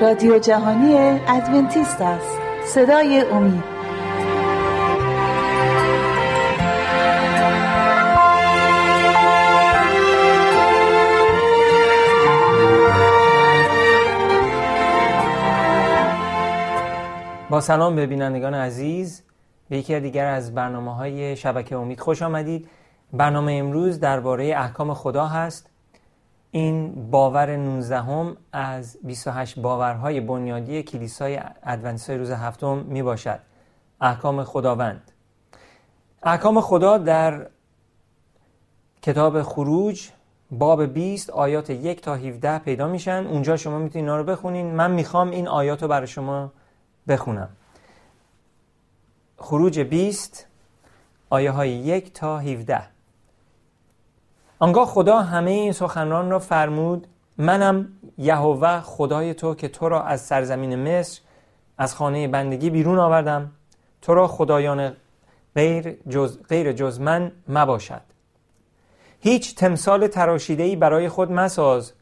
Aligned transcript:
رادیو 0.00 0.38
جهانی 0.38 1.20
ادونتیست 1.28 2.00
است. 2.00 2.38
صدای 2.64 3.20
امید. 3.20 3.64
با 17.50 17.60
سلام 17.60 17.96
به 17.96 18.06
بینندگان 18.06 18.54
عزیز. 18.54 19.22
به 19.68 19.76
یکی 19.78 20.00
دیگر 20.00 20.26
از 20.26 20.54
برنامه 20.54 20.94
های 20.94 21.36
شبکه 21.36 21.76
امید 21.76 22.00
خوش 22.00 22.22
آمدید. 22.22 22.68
برنامه 23.12 23.52
امروز 23.52 24.00
درباره 24.00 24.54
احکام 24.56 24.94
خدا 24.94 25.26
هست. 25.26 25.73
این 26.54 27.10
باور 27.10 27.56
19 27.56 28.00
هم 28.00 28.36
از 28.52 28.98
28 29.02 29.58
باورهای 29.58 30.20
بنیادی 30.20 30.82
کلیسای 30.82 31.40
ادونتیستای 31.62 32.18
روز 32.18 32.30
هفتم 32.30 32.78
می 32.78 33.02
باشد 33.02 33.40
احکام 34.00 34.44
خداوند. 34.44 35.12
احکام 36.22 36.60
خدا 36.60 36.98
در 36.98 37.46
کتاب 39.02 39.42
خروج 39.42 40.08
باب 40.50 40.84
20 40.84 41.30
آیات 41.30 41.70
1 41.70 42.00
تا 42.00 42.14
17 42.14 42.58
پیدا 42.58 42.88
میشن. 42.88 43.26
اونجا 43.26 43.56
شما 43.56 43.78
می‌تونید 43.78 43.96
اینا 43.96 44.16
رو 44.16 44.24
بخونین. 44.24 44.74
من 44.74 44.90
می‌خوام 44.90 45.30
این 45.30 45.48
آیات 45.48 45.82
رو 45.82 45.88
برای 45.88 46.06
شما 46.06 46.52
بخونم. 47.08 47.48
خروج 49.36 49.80
20 49.80 50.46
آیه 51.30 51.50
های 51.50 51.70
1 51.70 52.12
تا 52.12 52.38
17 52.38 52.93
آنگاه 54.64 54.86
خدا 54.86 55.20
همه 55.20 55.50
این 55.50 55.72
سخنران 55.72 56.30
را 56.30 56.38
فرمود 56.38 57.06
منم 57.38 57.88
یهوه 58.18 58.80
خدای 58.80 59.34
تو 59.34 59.54
که 59.54 59.68
تو 59.68 59.88
را 59.88 60.02
از 60.02 60.20
سرزمین 60.20 60.98
مصر 60.98 61.20
از 61.78 61.94
خانه 61.94 62.28
بندگی 62.28 62.70
بیرون 62.70 62.98
آوردم. 62.98 63.50
تو 64.02 64.14
را 64.14 64.26
خدایان 64.26 64.92
غیر 65.54 65.96
جز, 66.08 66.38
غیر 66.48 66.72
جز 66.72 67.00
من 67.00 67.32
مباشد. 67.48 68.00
هیچ 69.20 69.54
تمثال 69.54 70.06
تراشیده‌ای 70.06 70.76
برای 70.76 71.08
خود 71.08 71.32
مساز. 71.32 71.92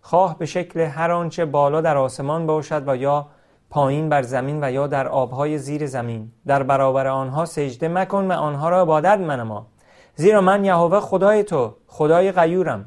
خواه 0.00 0.38
به 0.38 0.46
شکل 0.46 0.80
هر 0.80 1.10
آنچه 1.10 1.44
بالا 1.44 1.80
در 1.80 1.96
آسمان 1.96 2.46
باشد 2.46 2.88
و 2.88 2.96
یا 2.96 3.26
پایین 3.70 4.08
بر 4.08 4.22
زمین 4.22 4.64
و 4.64 4.72
یا 4.72 4.86
در 4.86 5.08
آبهای 5.08 5.58
زیر 5.58 5.86
زمین. 5.86 6.32
در 6.46 6.62
برابر 6.62 7.06
آنها 7.06 7.44
سجده 7.44 7.88
مکن 7.88 8.24
و 8.24 8.32
آنها 8.32 8.68
را 8.68 8.82
عبادت 8.82 9.18
منما. 9.18 9.66
زیرا 10.16 10.40
من 10.40 10.64
یهوه 10.64 11.00
خدای 11.00 11.42
تو 11.42 11.74
خدای 11.94 12.32
غیورم 12.32 12.86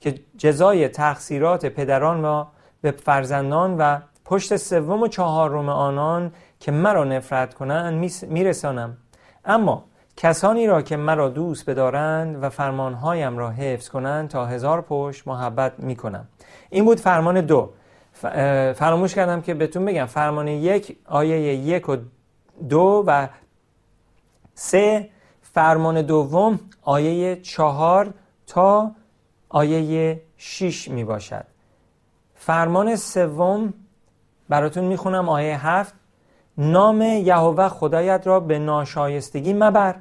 که 0.00 0.14
جزای 0.36 0.88
تقصیرات 0.88 1.66
پدران 1.66 2.24
و 2.24 2.44
به 2.80 2.90
فرزندان 2.90 3.76
و 3.78 3.98
پشت 4.24 4.56
سوم 4.56 5.02
و 5.02 5.08
چهارم 5.08 5.68
آنان 5.68 6.32
که 6.60 6.72
مرا 6.72 7.04
نفرت 7.04 7.54
کنند 7.54 8.10
میرسانم. 8.22 8.96
اما 9.44 9.84
کسانی 10.16 10.66
را 10.66 10.82
که 10.82 10.96
مرا 10.96 11.28
دوست 11.28 11.70
بدارند 11.70 12.42
و 12.42 12.50
فرمانهایم 12.50 13.38
را 13.38 13.50
حفظ 13.50 13.88
کنند 13.88 14.28
تا 14.28 14.46
هزار 14.46 14.80
پشت 14.80 15.28
محبت 15.28 15.72
می‌کنم. 15.78 16.28
این 16.70 16.84
بود 16.84 17.00
فرمان 17.00 17.40
دو. 17.40 17.70
فراموش 18.74 19.14
کردم 19.14 19.40
که 19.40 19.54
بهتون 19.54 19.84
بگم 19.84 20.06
فرمان 20.06 20.48
یک 20.48 20.96
آیه 21.06 21.54
یک 21.54 21.88
و 21.88 21.96
دو 22.68 23.04
و 23.06 23.28
سه. 24.54 25.10
فرمان 25.42 26.02
دوم 26.02 26.60
آیه 26.82 27.36
چهار 27.36 28.14
تا 28.48 28.90
آیه 29.48 30.22
شیش 30.36 30.88
می 30.88 31.04
باشد. 31.04 31.44
فرمان 32.34 32.96
سوم 32.96 33.74
براتون 34.48 34.84
می‌خونم 34.84 35.28
آیه 35.28 35.66
هفت. 35.66 35.94
نام 36.58 37.02
یهوه 37.02 37.68
خدایت 37.68 38.26
را 38.26 38.40
به 38.40 38.58
ناشایستگی 38.58 39.52
مبر 39.52 39.94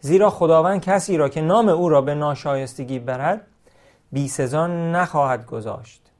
زیرا 0.00 0.30
خداوند 0.30 0.80
کسی 0.80 1.16
را 1.16 1.28
که 1.28 1.40
نام 1.40 1.68
او 1.68 1.88
را 1.88 2.00
به 2.00 2.14
ناشایستگی 2.14 2.98
برد 2.98 3.46
بی 4.12 4.28
سزان 4.28 4.92
نخواهد 4.92 5.46
گذاشت. 5.46 6.10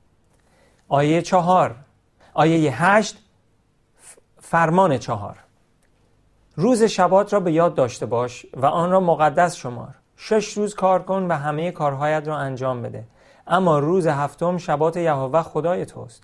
آیه 0.88 1.22
چهار. 1.22 1.75
آیه 2.34 2.82
هشت. 2.82 3.19
فرمان 4.41 4.98
چهار. 4.98 5.38
روز 6.56 6.82
شبات 6.82 7.32
را 7.32 7.41
به 7.41 7.53
یاد 7.53 7.75
داشته 7.75 8.06
باش 8.06 8.47
و 8.54 8.66
آن 8.66 8.91
را 8.91 9.00
مقدس 9.00 9.56
شمار. 9.56 9.94
شش 10.17 10.53
روز 10.53 10.75
کار 10.75 11.03
کن 11.03 11.23
و 11.23 11.33
همه 11.33 11.71
کارهایت 11.71 12.28
را 12.28 12.37
انجام 12.37 12.83
بده. 12.83 13.05
اما 13.47 13.78
روز 13.78 14.06
هفتم 14.06 14.59
شبات 14.59 14.97
یهوه 14.97 15.43
خدای 15.43 15.87
توست. 15.87 16.23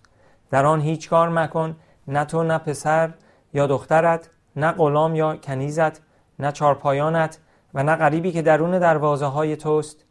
در 0.51 0.67
آن 0.67 0.81
هیچ 0.81 1.11
کار 1.11 1.29
مکن 1.29 1.77
نه 2.09 2.25
تو 2.25 2.43
نه 2.43 2.59
پسر 2.59 3.11
یا 3.55 3.67
دخترت 3.67 4.31
نه 4.57 4.73
غلام 4.73 5.15
یا 5.15 5.37
کنیزت 5.37 6.03
نه 6.39 6.53
چارپایانت 6.53 7.39
و 7.75 7.83
نه 7.83 7.97
غریبی 7.97 8.33
که 8.33 8.43
درون 8.43 8.79
دروازه 8.79 9.27
های 9.27 9.57
توست. 9.57 10.05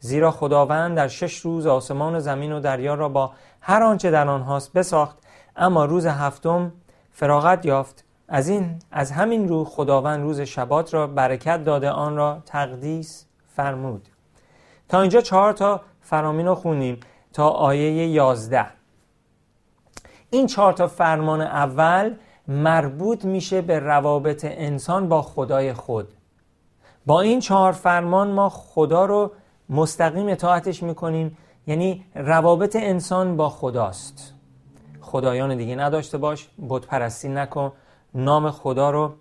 زیرا 0.00 0.30
خداوند 0.30 0.96
در 0.96 1.08
شش 1.08 1.38
روز 1.38 1.66
آسمان 1.66 2.14
و 2.14 2.20
زمین 2.20 2.52
و 2.52 2.60
دریا 2.60 2.94
را 2.94 3.08
با 3.08 3.32
هر 3.60 3.82
آنچه 3.82 4.10
در 4.10 4.28
آنهاست 4.28 4.72
بساخت. 4.72 5.18
اما 5.56 5.84
روز 5.84 6.06
هفتم 6.06 6.72
فراغت 7.12 7.66
یافت. 7.66 8.04
از 8.28 8.48
این 8.48 8.78
از 8.90 9.12
همین 9.12 9.48
رو 9.48 9.64
خداوند 9.64 10.22
روز 10.22 10.40
شبات 10.40 10.94
را 10.94 11.06
برکت 11.06 11.64
داده 11.64 11.90
آن 11.90 12.16
را 12.16 12.42
تقدیس 12.46 13.26
فرمود. 13.56 14.08
تا 14.88 15.00
اینجا 15.00 15.20
چهار 15.20 15.52
تا 15.52 15.80
فرامین 16.00 16.46
رو 16.46 16.54
خونیم 16.54 17.00
تا 17.32 17.48
آیه 17.48 18.06
یازده. 18.06 18.66
این 20.30 20.46
چهار 20.46 20.72
تا 20.72 20.86
فرمان 20.86 21.40
اول 21.40 22.14
مربوط 22.48 23.24
میشه 23.24 23.60
به 23.62 23.78
روابط 23.78 24.44
انسان 24.48 25.08
با 25.08 25.22
خدای 25.22 25.72
خود. 25.72 26.08
با 27.06 27.20
این 27.20 27.40
چهار 27.40 27.72
فرمان 27.72 28.30
ما 28.30 28.48
خدا 28.48 29.04
رو 29.04 29.32
مستقیم 29.68 30.28
اطاعتش 30.28 30.82
می‌کنیم. 30.82 31.38
یعنی 31.66 32.04
روابط 32.14 32.76
انسان 32.76 33.36
با 33.36 33.48
خداست. 33.48 34.34
خدایان 35.00 35.56
دیگه 35.56 35.76
نداشته 35.76 36.18
باش 36.18 36.48
بت 36.68 36.86
پرستی 36.86 37.28
نکن. 37.28 37.72
نام 38.14 38.50
خدا 38.50 38.90
رو 38.90 39.14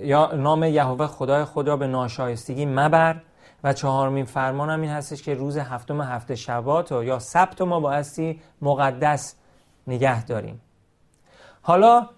یا 0.00 0.32
نام 0.34 0.64
یهوه 0.64 1.06
خدای 1.06 1.44
خدا 1.44 1.76
به 1.76 1.86
ناشایستگی 1.86 2.66
مبر. 2.66 3.20
و 3.64 3.72
چهارمین 3.72 4.24
فرمان 4.24 4.70
هم 4.70 4.80
این 4.80 4.90
هستش 4.90 5.22
که 5.22 5.34
روز 5.34 5.56
هفتم 5.56 6.00
هفته 6.00 6.34
شبات 6.34 6.92
و 6.92 7.04
یا 7.04 7.18
سبت 7.18 7.60
ما 7.60 7.80
بایستی 7.80 8.40
مقدس 8.62 9.36
نگه 9.86 10.24
داریم. 10.24 10.60
حالا 11.62 12.08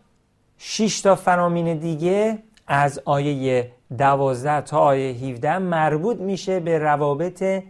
شش 0.58 1.00
تا 1.00 1.14
فرامین 1.14 1.78
دیگه 1.78 2.42
از 2.66 3.02
آیه 3.04 3.72
دوازده 3.98 4.60
تا 4.60 4.78
آیه 4.78 5.14
17 5.14 5.58
مربوط 5.58 6.16
میشه 6.16 6.60
به 6.60 6.78
روابط 6.78 7.62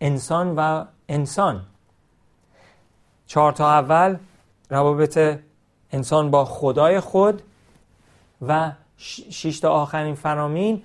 انسان 0.00 0.54
و 0.56 0.84
انسان. 1.08 1.66
چهار 3.26 3.52
تا 3.52 3.70
اول 3.70 4.16
روابط 4.70 5.38
انسان 5.92 6.30
با 6.30 6.44
خدای 6.44 7.00
خود 7.00 7.42
و 8.48 8.72
شش 8.96 9.60
تا 9.60 9.70
آخرین 9.70 10.14
فرامین 10.14 10.82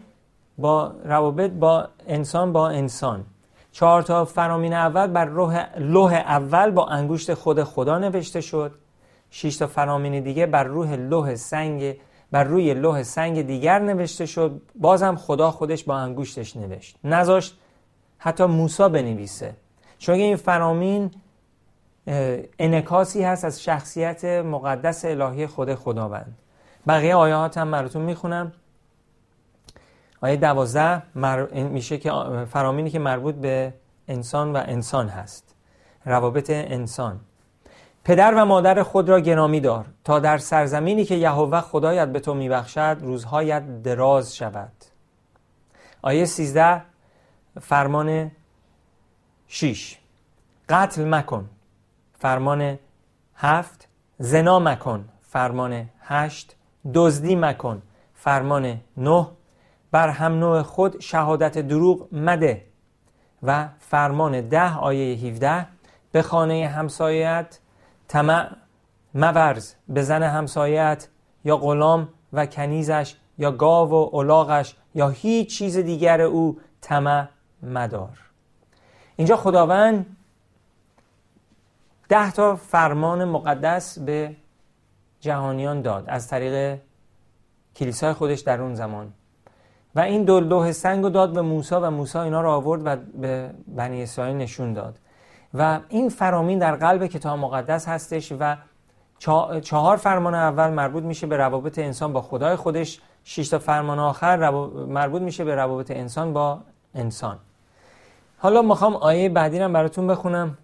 با 0.58 0.92
روابط 1.06 1.52
با 1.52 1.88
انسان 2.08 2.54
با 2.54 2.70
انسان. 2.70 3.26
چهار 3.72 4.02
تا 4.02 4.26
فرامین 4.26 4.74
اول 4.74 5.08
بر 5.08 5.26
لوح 5.78 6.14
اول 6.14 6.72
با 6.72 6.88
انگشت 6.88 7.34
خود 7.34 7.64
خدا 7.64 8.00
نوشته 8.00 8.42
شد. 8.42 8.72
شش 9.30 9.58
تا 9.58 9.68
فرامین 9.68 10.24
دیگه 10.24 10.46
بر 10.46 10.64
روح 10.64 10.96
لوح 10.96 11.36
سنگ 11.36 11.96
بر 12.32 12.44
روی 12.44 12.74
لوح 12.74 13.04
سنگ 13.04 13.42
دیگر 13.42 13.80
نوشته 13.80 14.26
شد. 14.26 14.62
بازم 14.76 15.16
خدا 15.16 15.52
خودش 15.52 15.84
با 15.84 15.96
انگشتش 15.96 16.58
نوشت. 16.58 16.96
نذاشت 17.04 17.58
حتی 18.18 18.46
موسا 18.46 18.90
بنویسه. 18.90 19.56
چون 19.98 20.16
این 20.16 20.36
فرامین 20.36 21.12
انکاسی 22.60 23.24
هست 23.24 23.46
از 23.46 23.64
شخصیت 23.64 24.26
مقدس 24.26 25.06
الهی 25.06 25.48
خود 25.48 25.76
خداوند. 25.76 26.38
بقیه 26.88 27.16
آیات 27.16 27.58
هم 27.58 27.72
براتون 27.72 28.02
می‌خونم. 28.02 28.52
آیه 30.22 30.36
دوازده 30.36 31.04
میشه 31.54 31.98
که 31.98 32.12
فرامینی 32.50 32.90
که 32.90 33.00
مربوط 33.00 33.36
به 33.36 33.74
انسان 34.08 34.54
و 34.54 34.64
انسان 34.66 35.08
هست. 35.08 35.56
روابط 36.06 36.50
انسان. 36.50 37.20
پدر 38.04 38.34
و 38.34 38.46
مادر 38.46 38.84
خود 38.84 39.10
را 39.10 39.20
گرامی 39.20 39.60
دار 39.60 39.86
تا 40.04 40.20
در 40.20 40.38
سرزمینی 40.38 41.06
که 41.06 41.16
یهوه 41.16 41.62
خدایت 41.62 42.08
به 42.08 42.20
تو 42.20 42.34
میبخشد 42.34 42.98
روزهایت 43.02 43.84
دراز 43.84 44.36
شود. 44.36 44.72
آیه 46.02 46.26
13 46.26 46.82
فرمان 47.62 48.32
6 49.48 49.98
قتل 50.70 51.10
مکن. 51.10 51.50
فرمان 52.24 52.80
هفت. 53.36 53.88
زنا 54.20 54.60
مکن. 54.60 55.10
فرمان 55.22 55.90
هشت. 56.02 56.56
دزدی 56.94 57.36
مکن. 57.36 57.82
فرمان 58.14 58.82
نه. 58.98 59.28
بر 59.92 60.10
هم 60.10 60.34
نوع 60.40 60.62
خود 60.62 61.00
شهادت 61.02 61.58
دروغ 61.58 62.08
مده. 62.12 62.66
و 63.44 63.68
فرمان 63.80 64.42
ده 64.42 64.78
آیه 64.78 65.16
17 65.18 65.68
به 66.12 66.22
خانه 66.22 66.68
همسایت 66.68 67.60
طمع 68.08 68.50
مورز. 69.16 69.74
به 69.90 70.02
زن 70.02 70.24
همسایت 70.24 71.08
یا 71.46 71.58
غلام 71.58 72.10
و 72.34 72.46
کنیزش 72.46 73.16
یا 73.38 73.52
گاو 73.52 73.90
و 73.90 74.16
الاغش 74.16 74.76
یا 74.96 75.10
هیچ 75.10 75.58
چیز 75.58 75.78
دیگر 75.78 76.22
او 76.22 76.60
طمع 76.82 77.28
مدار. 77.64 78.20
اینجا 79.16 79.36
خداوند 79.36 80.18
ده 82.14 82.32
تا 82.32 82.56
فرمان 82.56 83.26
مقدس 83.26 84.00
به 84.00 84.36
جهانیان 85.20 85.82
داد 85.82 86.04
از 86.08 86.28
طریق 86.28 86.80
کلیسای 87.76 88.14
خودش 88.14 88.40
در 88.40 88.62
اون 88.62 88.76
زمان. 88.76 89.14
و 89.96 90.00
این 90.00 90.24
دو 90.24 90.40
لوح 90.40 90.72
سنگ 90.72 91.04
رو 91.04 91.10
داد 91.10 91.34
به 91.34 91.42
موسی 91.42 91.76
و 91.76 91.90
موسی 91.90 92.18
اینا 92.18 92.42
رو 92.42 92.50
آورد 92.50 92.82
و 92.86 92.96
به 93.22 93.50
بنی 93.68 94.04
اسرائیل 94.04 94.38
نشون 94.38 94.74
داد. 94.74 95.00
و 95.54 95.80
این 95.90 96.10
فرامین 96.10 96.60
در 96.60 96.76
قلب 96.76 97.08
کتاب 97.08 97.40
مقدس 97.40 97.88
هستش 97.88 98.34
و 98.40 98.56
چهار 99.62 99.98
فرمان 99.98 100.36
اول 100.36 100.70
مربوط 100.70 101.04
میشه 101.04 101.28
به 101.28 101.38
روابط 101.38 101.80
انسان 101.80 102.14
با 102.14 102.22
خدای 102.22 102.56
خودش 102.56 103.02
شش 103.24 103.50
تا 103.50 103.60
فرمان 103.60 104.00
آخر 104.00 104.50
مربوط 104.88 105.22
میشه 105.22 105.44
به 105.44 105.56
روابط 105.56 105.92
انسان 105.92 106.34
با 106.34 106.60
انسان. 106.96 107.38
حالا 108.38 108.62
می‌خوام 108.62 108.96
آیه 108.96 109.30
بعدی 109.30 109.60
رو 109.60 109.70
براتون 109.70 110.08
بخونم. 110.08 110.58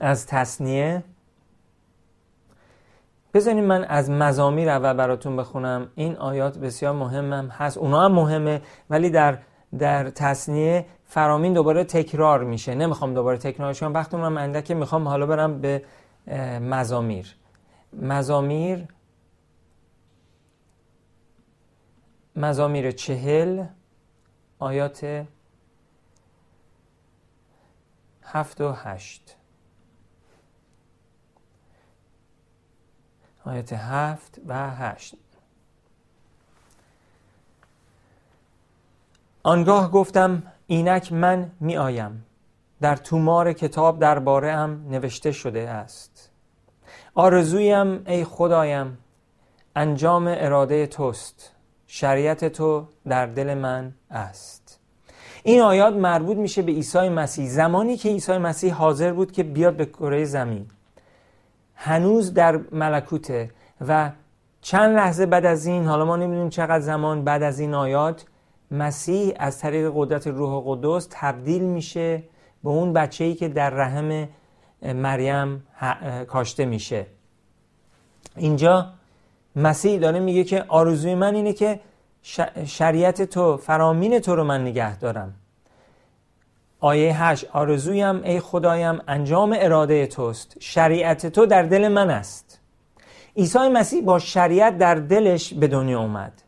از 0.00 0.26
تصنیه. 0.26 1.04
بذارین 3.34 3.64
من 3.64 3.84
از 3.84 4.10
مزامیر 4.10 4.68
اول 4.68 4.92
براتون 4.92 5.36
بخونم. 5.36 5.90
این 5.94 6.16
آیات 6.16 6.58
بسیار 6.58 6.94
مهمم 6.94 7.48
هست. 7.48 7.78
اونا 7.78 8.04
هم 8.04 8.12
مهمه 8.12 8.62
ولی 8.90 9.10
در 9.10 9.38
در 9.78 10.10
تصنیه 10.10 10.86
فرامین 11.04 11.52
دوباره 11.52 11.84
تکرار 11.84 12.44
میشه. 12.44 12.74
نمی‌خوام 12.74 13.14
دوباره 13.14 13.38
تکرار 13.38 13.74
کنم 13.74 13.94
وقتی 13.94 14.16
من 14.16 14.38
اندکه 14.38 14.74
می‌خوام 14.74 15.08
حالا 15.08 15.26
برم 15.26 15.60
به 15.60 15.84
مزامیر. 16.60 17.36
مزامیر 17.92 18.86
مزامیر 22.36 22.90
چهل 22.90 23.64
آیات 24.58 25.26
هفت 28.22 28.60
و 28.60 28.72
هشت. 28.72 29.36
آیت 33.48 33.72
هفت 33.72 34.38
و 34.46 34.70
هشت. 34.70 35.14
آنگاه 39.42 39.90
گفتم 39.90 40.42
اینک 40.66 41.12
من 41.12 41.50
می 41.60 41.76
آیم 41.76 42.24
در 42.80 42.96
تومار 42.96 43.52
کتاب 43.52 43.98
درباره 43.98 44.52
هم 44.52 44.84
نوشته 44.88 45.32
شده 45.32 45.68
است. 45.68 46.30
آرزویم 47.14 48.02
ای 48.06 48.24
خدایم 48.24 48.98
انجام 49.76 50.26
اراده 50.26 50.86
توست. 50.86 51.52
شریعت 51.86 52.44
تو 52.44 52.86
در 53.06 53.26
دل 53.26 53.54
من 53.54 53.94
است. 54.10 54.80
این 55.42 55.60
آیات 55.60 55.94
مربوط 55.94 56.36
میشه 56.36 56.62
به 56.62 56.72
عیسی 56.72 57.08
مسیح. 57.08 57.48
زمانی 57.48 57.96
که 57.96 58.08
عیسی 58.08 58.38
مسیح 58.38 58.74
حاضر 58.74 59.12
بود 59.12 59.32
که 59.32 59.42
بیاد 59.42 59.76
به 59.76 59.86
کره 59.86 60.24
زمین. 60.24 60.70
هنوز 61.80 62.34
در 62.34 62.60
ملکوته 62.72 63.50
و 63.88 64.10
چند 64.60 64.96
لحظه 64.96 65.26
بعد 65.26 65.46
از 65.46 65.66
این 65.66 65.86
حالا 65.86 66.04
ما 66.04 66.16
نمی‌دونیم 66.16 66.48
چقدر 66.48 66.80
زمان 66.80 67.24
بعد 67.24 67.42
از 67.42 67.60
این 67.60 67.74
آیات 67.74 68.24
مسیح 68.70 69.34
از 69.36 69.58
طریق 69.58 69.92
قدرت 69.94 70.26
روح 70.26 70.62
قدس 70.66 71.08
تبدیل 71.10 71.62
میشه 71.62 72.22
به 72.64 72.70
اون 72.70 72.92
بچه 72.92 73.24
ای 73.24 73.34
که 73.34 73.48
در 73.48 73.70
رحم 73.70 74.28
مریم 74.82 75.66
کاشته 76.28 76.64
میشه. 76.64 77.06
اینجا 78.36 78.86
مسیح 79.56 80.00
داره 80.00 80.20
میگه 80.20 80.44
که 80.44 80.64
آرزوی 80.68 81.14
من 81.14 81.34
اینه 81.34 81.52
که 81.52 81.80
شریعت 82.66 83.22
تو 83.22 83.56
فرامین 83.56 84.18
تو 84.18 84.36
رو 84.36 84.44
من 84.44 84.62
نگه 84.62 84.98
دارم. 84.98 85.34
آیه 86.80 87.24
هشت 87.24 87.46
آرزویم 87.52 88.22
ای 88.22 88.40
خدایم 88.40 89.00
انجام 89.08 89.56
اراده 89.58 90.06
توست. 90.06 90.56
شریعت 90.60 91.26
تو 91.26 91.46
در 91.46 91.62
دل 91.62 91.88
من 91.88 92.10
است. 92.10 92.60
عیسی 93.36 93.68
مسیح 93.68 94.04
با 94.04 94.18
شریعت 94.18 94.78
در 94.78 94.94
دلش 94.94 95.54
به 95.54 95.66
دنیا 95.66 96.00
اومد. 96.00 96.42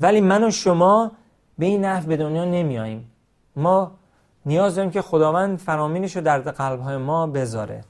ولی 0.00 0.20
من 0.20 0.44
و 0.44 0.50
شما 0.50 1.12
به 1.58 1.66
این 1.66 1.84
نحو 1.84 2.06
به 2.06 2.16
دنیا 2.16 2.44
نمیاییم. 2.44 3.10
ما 3.56 3.92
نیاز 4.46 4.74
داریم 4.74 4.90
که 4.90 5.02
خداوند 5.02 5.58
فرامینش 5.58 6.16
رو 6.16 6.22
در 6.22 6.38
قلبهای 6.38 6.96
ما 6.96 7.26
بذاره. 7.26 7.84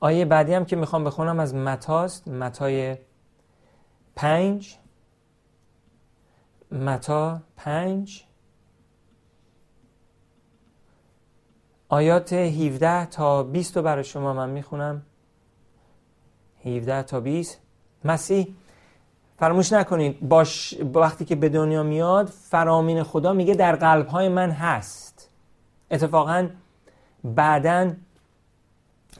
آیه 0.00 0.24
بعدی 0.24 0.54
هم 0.54 0.64
که 0.64 0.76
می‌خوام 0.76 1.04
بخونم 1.04 1.40
از 1.40 1.54
متاست 1.54 2.28
متای 2.28 2.96
پنج. 4.16 4.76
متا 6.72 7.40
پنج. 7.56 8.27
آیات 11.88 12.32
17 12.32 13.06
تا 13.06 13.42
20 13.42 13.76
رو 13.76 13.82
برای 13.82 14.04
شما 14.04 14.32
من 14.32 14.50
می‌خونم. 14.50 15.02
17 16.64 17.02
تا 17.02 17.20
20 17.20 17.60
مسیح 18.04 18.54
فراموش 19.38 19.72
نکنید 19.72 20.28
باش 20.28 20.74
وقتی 20.94 21.24
که 21.24 21.36
به 21.36 21.48
دنیا 21.48 21.82
میاد 21.82 22.28
فرامین 22.28 23.02
خدا 23.02 23.32
میگه 23.32 23.54
در 23.54 23.76
قلب 23.76 24.06
های 24.06 24.28
من 24.28 24.50
هست. 24.50 25.30
اتفاقا 25.90 26.48
بعدا 27.24 27.92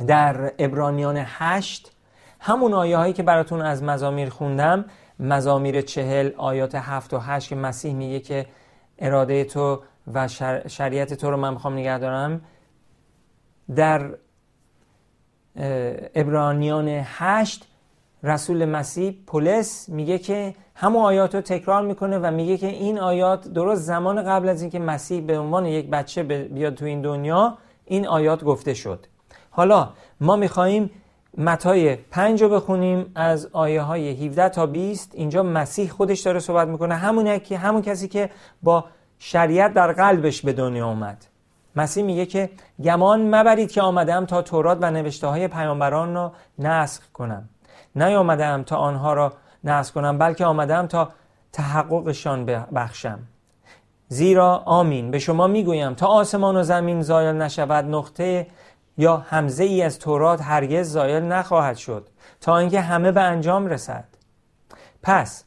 در 0.06 0.52
ابرانیان 0.58 1.22
هشت 1.24 1.92
همون 2.40 2.74
آیه 2.74 2.96
هایی 2.96 3.12
که 3.12 3.22
براتون 3.22 3.62
از 3.62 3.82
مزامیر 3.82 4.30
خوندم 4.30 4.84
مزامیر 5.18 5.80
چهل 5.80 6.30
آیات 6.36 6.74
هفت 6.74 7.14
و 7.14 7.18
هشت 7.18 7.48
که 7.48 7.56
مسیح 7.56 7.94
میگه 7.94 8.20
که 8.20 8.46
اراده 8.98 9.44
تو 9.44 9.82
و 10.14 10.28
شریعت 10.66 11.14
تو 11.14 11.30
رو 11.30 11.36
من 11.36 11.52
می‌خوام 11.52 11.74
نگه 11.74 11.98
دارم. 11.98 12.40
در 13.76 14.10
ابرانیان 16.14 16.88
هشت 17.04 17.68
رسول 18.22 18.64
مسیح 18.64 19.16
پولس 19.26 19.88
میگه 19.88 20.18
که 20.18 20.54
همون 20.74 21.02
آیات 21.02 21.34
رو 21.34 21.40
تکرار 21.40 21.82
می‌کنه 21.82 22.18
و 22.18 22.30
میگه 22.30 22.56
که 22.56 22.66
این 22.66 22.98
آیات 22.98 23.48
درست 23.48 23.82
زمان 23.82 24.22
قبل 24.22 24.48
از 24.48 24.62
اینکه 24.62 24.78
مسیح 24.78 25.20
به 25.20 25.38
عنوان 25.38 25.66
یک 25.66 25.90
بچه 25.90 26.22
بیاد 26.22 26.74
تو 26.74 26.84
این 26.84 27.02
دنیا 27.02 27.58
این 27.84 28.06
آیات 28.06 28.44
گفته 28.44 28.74
شد. 28.74 29.06
حالا 29.50 29.88
ما 30.20 30.36
میخواییم 30.36 30.90
متای 31.38 31.96
پنج 31.96 32.42
رو 32.42 32.48
بخونیم 32.48 33.12
از 33.14 33.48
آیه 33.52 33.82
های 33.82 34.26
17 34.26 34.48
تا 34.48 34.66
20 34.66 35.10
اینجا 35.14 35.42
مسیح 35.42 35.90
خودش 35.90 36.20
داره 36.20 36.38
صحبت 36.38 36.68
می‌کنه. 36.68 36.94
همونه 36.94 37.38
که 37.38 37.58
همون 37.58 37.82
کسی 37.82 38.08
که 38.08 38.30
با 38.62 38.84
شریعت 39.18 39.74
در 39.74 39.92
قلبش 39.92 40.42
به 40.42 40.52
دنیا 40.52 40.88
اومد. 40.88 41.26
مسیح 41.78 42.04
میگه 42.04 42.26
که 42.26 42.50
گمان 42.84 43.34
مبرید 43.34 43.70
که 43.70 43.82
آمدم 43.82 44.26
تا 44.26 44.42
تورات 44.42 44.78
و 44.80 44.90
نوشته 44.90 45.26
های 45.26 45.48
پیامبران 45.48 46.14
را 46.14 46.32
نسخ 46.58 47.02
کنم. 47.12 47.48
نیامدم 47.96 48.62
تا 48.62 48.76
آنها 48.76 49.12
را 49.12 49.32
نسخ 49.64 49.94
کنم 49.94 50.18
بلکه 50.18 50.44
آمدم 50.44 50.86
تا 50.86 51.08
تحققشان 51.52 52.44
بخشم 52.74 53.18
زیرا 54.08 54.56
آمین. 54.56 55.10
به 55.10 55.18
شما 55.18 55.46
می‌گویم 55.46 55.94
تا 55.94 56.06
آسمان 56.06 56.56
و 56.56 56.62
زمین 56.62 57.02
زایل 57.02 57.36
نشود 57.36 57.84
نقطه 57.84 58.46
یا 58.96 59.16
همزه 59.16 59.64
ای 59.64 59.82
از 59.82 59.98
تورات 59.98 60.42
هرگز 60.42 60.92
زایل 60.92 61.22
نخواهد 61.22 61.76
شد 61.76 62.08
تا 62.40 62.58
اینکه 62.58 62.80
همه 62.80 63.12
به 63.12 63.20
انجام 63.20 63.66
رسد. 63.66 64.04
پس 65.02 65.44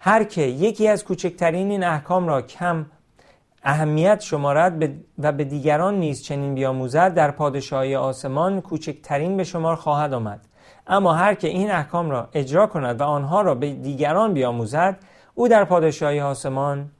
هر 0.00 0.24
که 0.24 0.42
یکی 0.42 0.88
از 0.88 1.04
کوچکترین 1.04 1.70
این 1.70 1.84
احکام 1.84 2.28
را 2.28 2.42
کم 2.42 2.86
اهمیت 3.62 4.20
شمارد 4.20 4.82
و 5.18 5.32
به 5.32 5.44
دیگران 5.44 5.94
نیز 5.94 6.22
چنین 6.22 6.54
بیاموزد 6.54 7.14
در 7.14 7.30
پادشاهی 7.30 7.96
آسمان 7.96 8.60
کوچکترین 8.60 9.36
به 9.36 9.44
شمار 9.44 9.76
خواهد 9.76 10.12
آمد. 10.12 10.40
اما 10.86 11.14
هر 11.14 11.34
که 11.34 11.48
این 11.48 11.70
احکام 11.70 12.10
را 12.10 12.28
اجرا 12.32 12.66
کند 12.66 13.00
و 13.00 13.04
آنها 13.04 13.40
را 13.40 13.54
به 13.54 13.72
دیگران 13.72 14.34
بیاموزد 14.34 14.96
او 15.34 15.48
در 15.48 15.64
پادشاهی 15.64 16.20
آسمان 16.20 16.90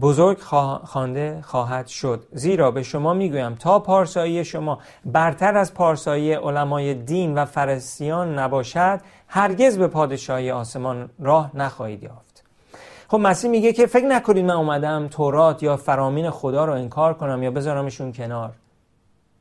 بزرگ 0.00 0.38
خوانده 0.84 1.40
خواهد 1.42 1.86
شد. 1.86 2.26
زیرا 2.32 2.70
به 2.70 2.82
شما 2.82 3.14
می‌گویم 3.14 3.54
تا 3.54 3.78
پارسایی 3.78 4.44
شما 4.44 4.78
برتر 5.04 5.56
از 5.56 5.74
پارسایی 5.74 6.32
علمای 6.32 6.94
دین 6.94 7.34
و 7.34 7.44
فرسیان 7.44 8.38
نباشد 8.38 9.00
هرگز 9.28 9.78
به 9.78 9.86
پادشاهی 9.86 10.50
آسمان 10.50 11.10
راه 11.18 11.50
نخواهید 11.54 12.02
یافت. 12.02 12.29
خب 13.10 13.16
مسیح 13.16 13.50
میگه 13.50 13.72
که 13.72 13.86
فکر 13.86 14.06
نکنید 14.06 14.44
من 14.44 14.54
اومدم 14.54 15.08
تورات 15.08 15.62
یا 15.62 15.76
فرامین 15.76 16.30
خدا 16.30 16.64
رو 16.64 16.72
انکار 16.72 17.14
کنم 17.14 17.42
یا 17.42 17.50
بذارمشون 17.50 18.12
کنار. 18.12 18.52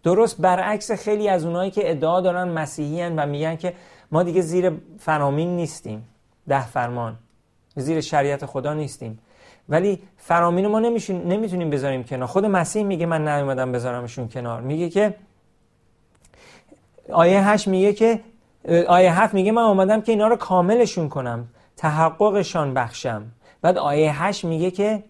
درست 0.04 0.42
برعکس 0.42 0.92
خیلی 0.92 1.30
از 1.30 1.46
اونایی 1.46 1.72
که 1.72 1.92
ادعا 1.92 2.22
دارن 2.22 2.48
مسیحی 2.48 3.10
و 3.10 3.26
میگن 3.26 3.56
که 3.56 3.74
ما 4.12 4.24
دیگه 4.24 4.42
زیر 4.42 4.72
فرامین 5.00 5.56
نیستیم 5.56 6.08
ده 6.48 6.68
فرمان. 6.68 7.16
زیر 7.76 8.02
شریعت 8.02 8.46
خدا 8.46 8.74
نیستیم. 8.74 9.20
ولی 9.70 10.02
فرامین 10.18 10.68
ما 10.68 10.80
نمی‌تونیم 10.80 11.70
بذاریم 11.70 12.04
کنار. 12.04 12.28
خود 12.28 12.46
مسیح 12.46 12.84
میگه 12.84 13.06
من 13.06 13.28
نیومدم 13.28 13.72
بذارمشون 13.72 14.28
کنار. 14.28 14.62
میگه 14.62 14.90
که 14.90 15.16
آیه 17.12 17.50
هشت 17.50 17.68
میگه 17.68 17.94
که 17.94 18.20
آیه 18.88 19.22
هفت 19.22 19.34
میگه 19.34 19.52
من 19.52 19.62
آمدم 19.62 20.02
که 20.02 20.12
اینا 20.12 20.28
رو 20.28 20.36
کاملشون 20.36 21.10
کنم 21.10 21.48
تحققشان 21.78 22.74
بخشم. 22.74 23.24
بعد 23.62 23.78
آیه 23.78 24.24
هشت 24.24 24.46
میگه 24.46 24.72
که 24.72 25.04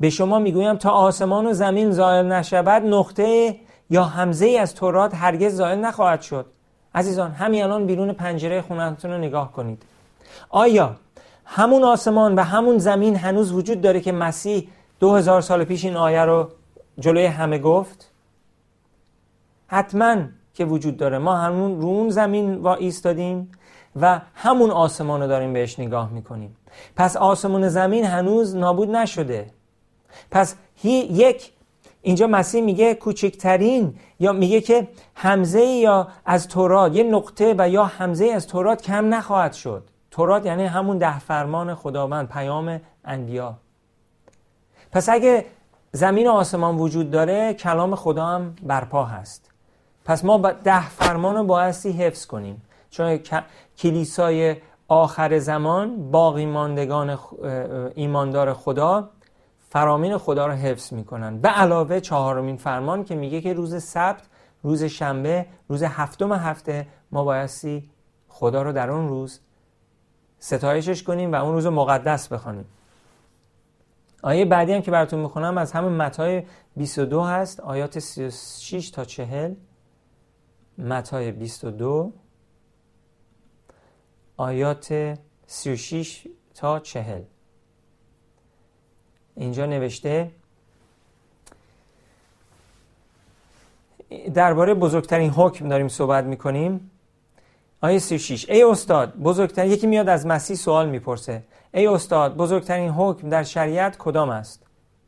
به 0.00 0.10
شما 0.10 0.38
می‌گویم 0.38 0.76
تا 0.76 0.90
آسمان 0.90 1.46
و 1.46 1.52
زمین 1.52 1.90
زائل 1.90 2.32
نشود 2.32 2.82
نقطه 2.82 3.56
یا 3.90 4.04
همزه 4.04 4.46
ای 4.46 4.58
از 4.58 4.74
تورات 4.74 5.14
هرگز 5.14 5.54
زائل 5.54 5.78
نخواهد 5.78 6.22
شد. 6.22 6.46
عزیزان 6.94 7.30
همین 7.30 7.62
الان 7.62 7.86
بیرون 7.86 8.12
پنجره 8.12 8.62
خونتون 8.62 9.10
رو 9.10 9.18
نگاه 9.18 9.52
کنید. 9.52 9.82
آیا 10.50 10.96
همون 11.44 11.84
آسمان 11.84 12.34
و 12.34 12.42
همون 12.42 12.78
زمین 12.78 13.16
هنوز 13.16 13.52
وجود 13.52 13.80
داره 13.80 14.00
که 14.00 14.12
مسیح 14.12 14.68
دو 15.00 15.14
هزار 15.14 15.40
سال 15.40 15.64
پیش 15.64 15.84
این 15.84 15.96
آیه 15.96 16.24
رو 16.24 16.48
جلوی 16.98 17.26
همه 17.26 17.58
گفت؟ 17.58 18.10
حتما 19.66 20.16
که 20.54 20.64
وجود 20.64 20.96
داره. 20.96 21.18
ما 21.18 21.36
همون 21.36 21.80
رو 21.80 22.10
زمین 22.10 22.54
و 22.54 22.66
ایستادیم 22.66 23.52
و 24.00 24.20
همون 24.34 24.70
آسمان 24.70 25.20
رو 25.20 25.26
داریم 25.26 25.52
بهش 25.52 25.78
نگاه 25.78 26.10
می‌کنیم. 26.10 26.56
پس 26.96 27.16
آسمان 27.16 27.68
زمین 27.68 28.04
هنوز 28.04 28.56
نابود 28.56 28.90
نشده. 28.90 29.50
پس 30.30 30.54
یک 30.84 31.52
اینجا 32.02 32.26
مسیح 32.26 32.62
میگه 32.62 32.94
کوچکترین 32.94 33.94
یا 34.20 34.32
میگه 34.32 34.60
که 34.60 34.88
همزه 35.14 35.60
یا 35.60 36.08
از 36.26 36.48
تورات 36.48 36.94
یه 36.94 37.02
نقطه 37.02 37.54
و 37.58 37.68
یا 37.68 37.84
همزه 37.84 38.26
از 38.26 38.46
تورات 38.46 38.82
کم 38.82 39.14
نخواهد 39.14 39.52
شد. 39.52 39.84
تورات 40.10 40.46
یعنی 40.46 40.64
همون 40.64 40.98
ده 40.98 41.18
فرمان 41.18 41.74
خداوند 41.74 42.28
پیام 42.28 42.80
انبیا. 43.04 43.54
پس 44.92 45.08
اگه 45.08 45.44
زمین 45.92 46.26
و 46.26 46.30
آسمان 46.30 46.76
وجود 46.76 47.10
داره 47.10 47.54
کلام 47.54 47.94
خدا 47.94 48.26
هم 48.26 48.56
برپا 48.62 49.04
هست. 49.04 49.50
پس 50.04 50.24
ما 50.24 50.38
ده 50.52 50.88
فرمان 50.88 51.36
رو 51.36 51.44
بایستی 51.44 51.92
حفظ 51.92 52.26
کنیم. 52.26 52.62
چون 52.90 53.20
کلیسای 53.78 54.56
آخر 54.88 55.38
زمان 55.38 56.10
باقی 56.10 56.46
ماندگان 56.46 57.18
ایماندار 57.94 58.52
خدا 58.52 59.10
فرامین 59.58 60.18
خدا 60.18 60.46
رو 60.46 60.52
حفظ 60.52 60.92
می‌کنن. 60.92 61.38
به 61.38 61.48
علاوه 61.48 62.00
چهارمین 62.00 62.56
فرمان 62.56 63.04
که 63.04 63.14
میگه 63.14 63.40
که 63.40 63.52
روز 63.52 63.82
سبت 63.82 64.22
روز 64.62 64.84
شنبه 64.84 65.46
روز 65.68 65.82
هفتم 65.82 66.32
هفته 66.32 66.86
ما 67.12 67.24
بایستی 67.24 67.90
خدا 68.28 68.62
رو 68.62 68.72
در 68.72 68.90
اون 68.90 69.08
روز 69.08 69.40
ستایشش 70.38 71.02
کنیم 71.02 71.32
و 71.32 71.34
اون 71.34 71.52
روز 71.52 71.66
مقدس 71.66 72.28
بخوانیم. 72.28 72.64
آیه 74.22 74.44
بعدی 74.44 74.72
هم 74.72 74.82
که 74.82 74.90
براتون 74.90 75.20
می‌خونم 75.20 75.58
از 75.58 75.72
همون 75.72 75.92
متای 75.92 76.42
22 76.76 77.22
هست 77.22 77.60
آیات 77.60 77.98
36 77.98 78.90
تا 78.90 79.04
40 79.04 79.54
متای 80.78 81.32
22 81.32 82.12
آیات 84.36 85.18
36 85.46 86.26
تا 86.54 86.80
40 86.80 87.22
اینجا 89.36 89.66
نوشته 89.66 90.30
درباره 94.34 94.74
بزرگترین 94.74 95.30
حکم 95.30 95.68
داریم 95.68 95.88
صحبت 95.88 96.24
می‌کنیم. 96.24 96.90
آیه 97.80 97.98
36 97.98 98.50
ای 98.50 98.62
استاد 98.62 99.16
بزرگترین 99.16 99.72
یکی 99.72 99.86
میاد 99.86 100.08
از 100.08 100.26
مسیح 100.26 100.56
سوال 100.56 100.88
می‌پرسه. 100.88 101.44
ای 101.74 101.86
استاد 101.86 102.36
بزرگترین 102.36 102.90
حکم 102.90 103.28
در 103.28 103.42
شریعت 103.42 103.96
کدام 103.98 104.30
است؟ 104.30 104.66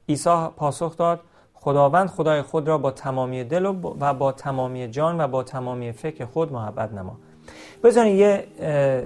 عیسی 0.08 0.48
پاسخ 0.56 0.96
داد 0.96 1.20
خداوند 1.54 2.08
خدای 2.08 2.42
خود 2.42 2.68
را 2.68 2.78
با 2.78 2.90
تمامی 2.90 3.44
دل 3.44 3.66
و 4.00 4.14
با 4.14 4.32
تمامی 4.32 4.88
جان 4.88 5.20
و 5.20 5.28
با 5.28 5.42
تمامی 5.42 5.92
فکر 5.92 6.24
خود 6.24 6.52
محبت 6.52 6.92
نما. 6.92 7.18
بذارین 7.84 8.16
یه 8.16 8.44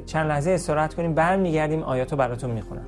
چند 0.07 0.29
لحظه 0.29 0.51
استراحت 0.51 0.95
کنیم. 0.95 1.15
برمیگردیم 1.15 1.83
آیاتو 1.83 2.17
براتون 2.17 2.51
می‌خونم. 2.51 2.87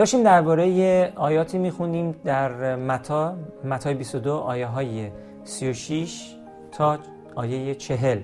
داشتیم 0.00 0.22
درباره 0.22 1.12
آیاتی 1.16 1.58
میخوندیم 1.58 2.14
در 2.24 2.76
متا 2.76 3.36
متای 3.64 3.94
22 3.94 4.34
آیه 4.34 4.66
های 4.66 5.10
36 5.44 6.34
تا 6.72 6.98
آیه 7.34 7.74
40 7.74 8.18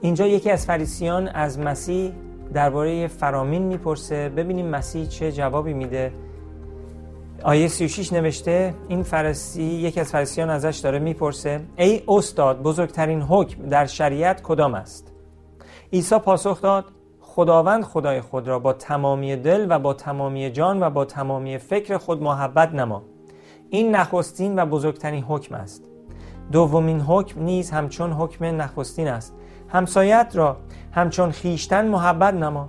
اینجا 0.00 0.26
یکی 0.26 0.50
از 0.50 0.66
فریسیان 0.66 1.28
از 1.28 1.58
مسیح 1.58 2.12
درباره 2.54 3.06
فرامین 3.06 3.62
می‌پرسه 3.62 4.28
ببینیم 4.28 4.66
مسیح 4.66 5.06
چه 5.06 5.32
جوابی 5.32 5.72
میده. 5.72 6.12
آیه 7.42 7.68
36 7.68 8.12
نوشته 8.12 8.74
این 8.88 9.02
فرسی 9.02 9.62
یکی 9.62 10.00
از 10.00 10.12
فریسیان 10.12 10.50
ازش 10.50 10.78
داره 10.78 10.98
می‌پرسه 10.98 11.60
ای 11.76 12.02
استاد 12.08 12.62
بزرگترین 12.62 13.22
حکم 13.22 13.68
در 13.68 13.86
شریعت 13.86 14.42
کدام 14.42 14.74
است؟ 14.74 15.12
عیسی 15.92 16.18
پاسخ 16.18 16.62
داد 16.62 16.84
خداوند 17.38 17.84
خدای 17.84 18.20
خود 18.20 18.48
را 18.48 18.58
با 18.58 18.72
تمامی 18.72 19.36
دل 19.36 19.66
و 19.70 19.78
با 19.78 19.94
تمامی 19.94 20.50
جان 20.50 20.82
و 20.82 20.90
با 20.90 21.04
تمامی 21.04 21.58
فکر 21.58 21.96
خود 21.96 22.22
محبت 22.22 22.74
نما. 22.74 23.02
این 23.70 23.96
نخستین 23.96 24.58
و 24.58 24.66
بزرگترین 24.66 25.24
حکم 25.24 25.54
است. 25.54 25.84
دومین 26.52 27.00
حکم 27.00 27.42
نیز 27.42 27.70
همچون 27.70 28.12
حکم 28.12 28.44
نخستین 28.44 29.08
است. 29.08 29.34
همسایت 29.68 30.30
را 30.34 30.56
همچون 30.92 31.30
خیشتن 31.30 31.88
محبت 31.88 32.34
نما. 32.34 32.68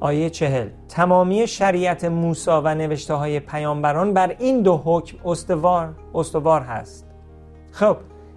آیه 0.00 0.30
چهل 0.30 0.68
تمامی 0.88 1.46
شریعت 1.46 2.04
موسا 2.04 2.62
و 2.62 2.74
نوشته 2.74 3.14
های 3.14 3.40
پیامبران 3.40 4.14
بر 4.14 4.36
این 4.38 4.62
دو 4.62 4.82
حکم 4.84 5.18
استوار 5.24 5.94
استوار 6.14 6.60
هست. 6.60 7.06
خب 7.72 7.96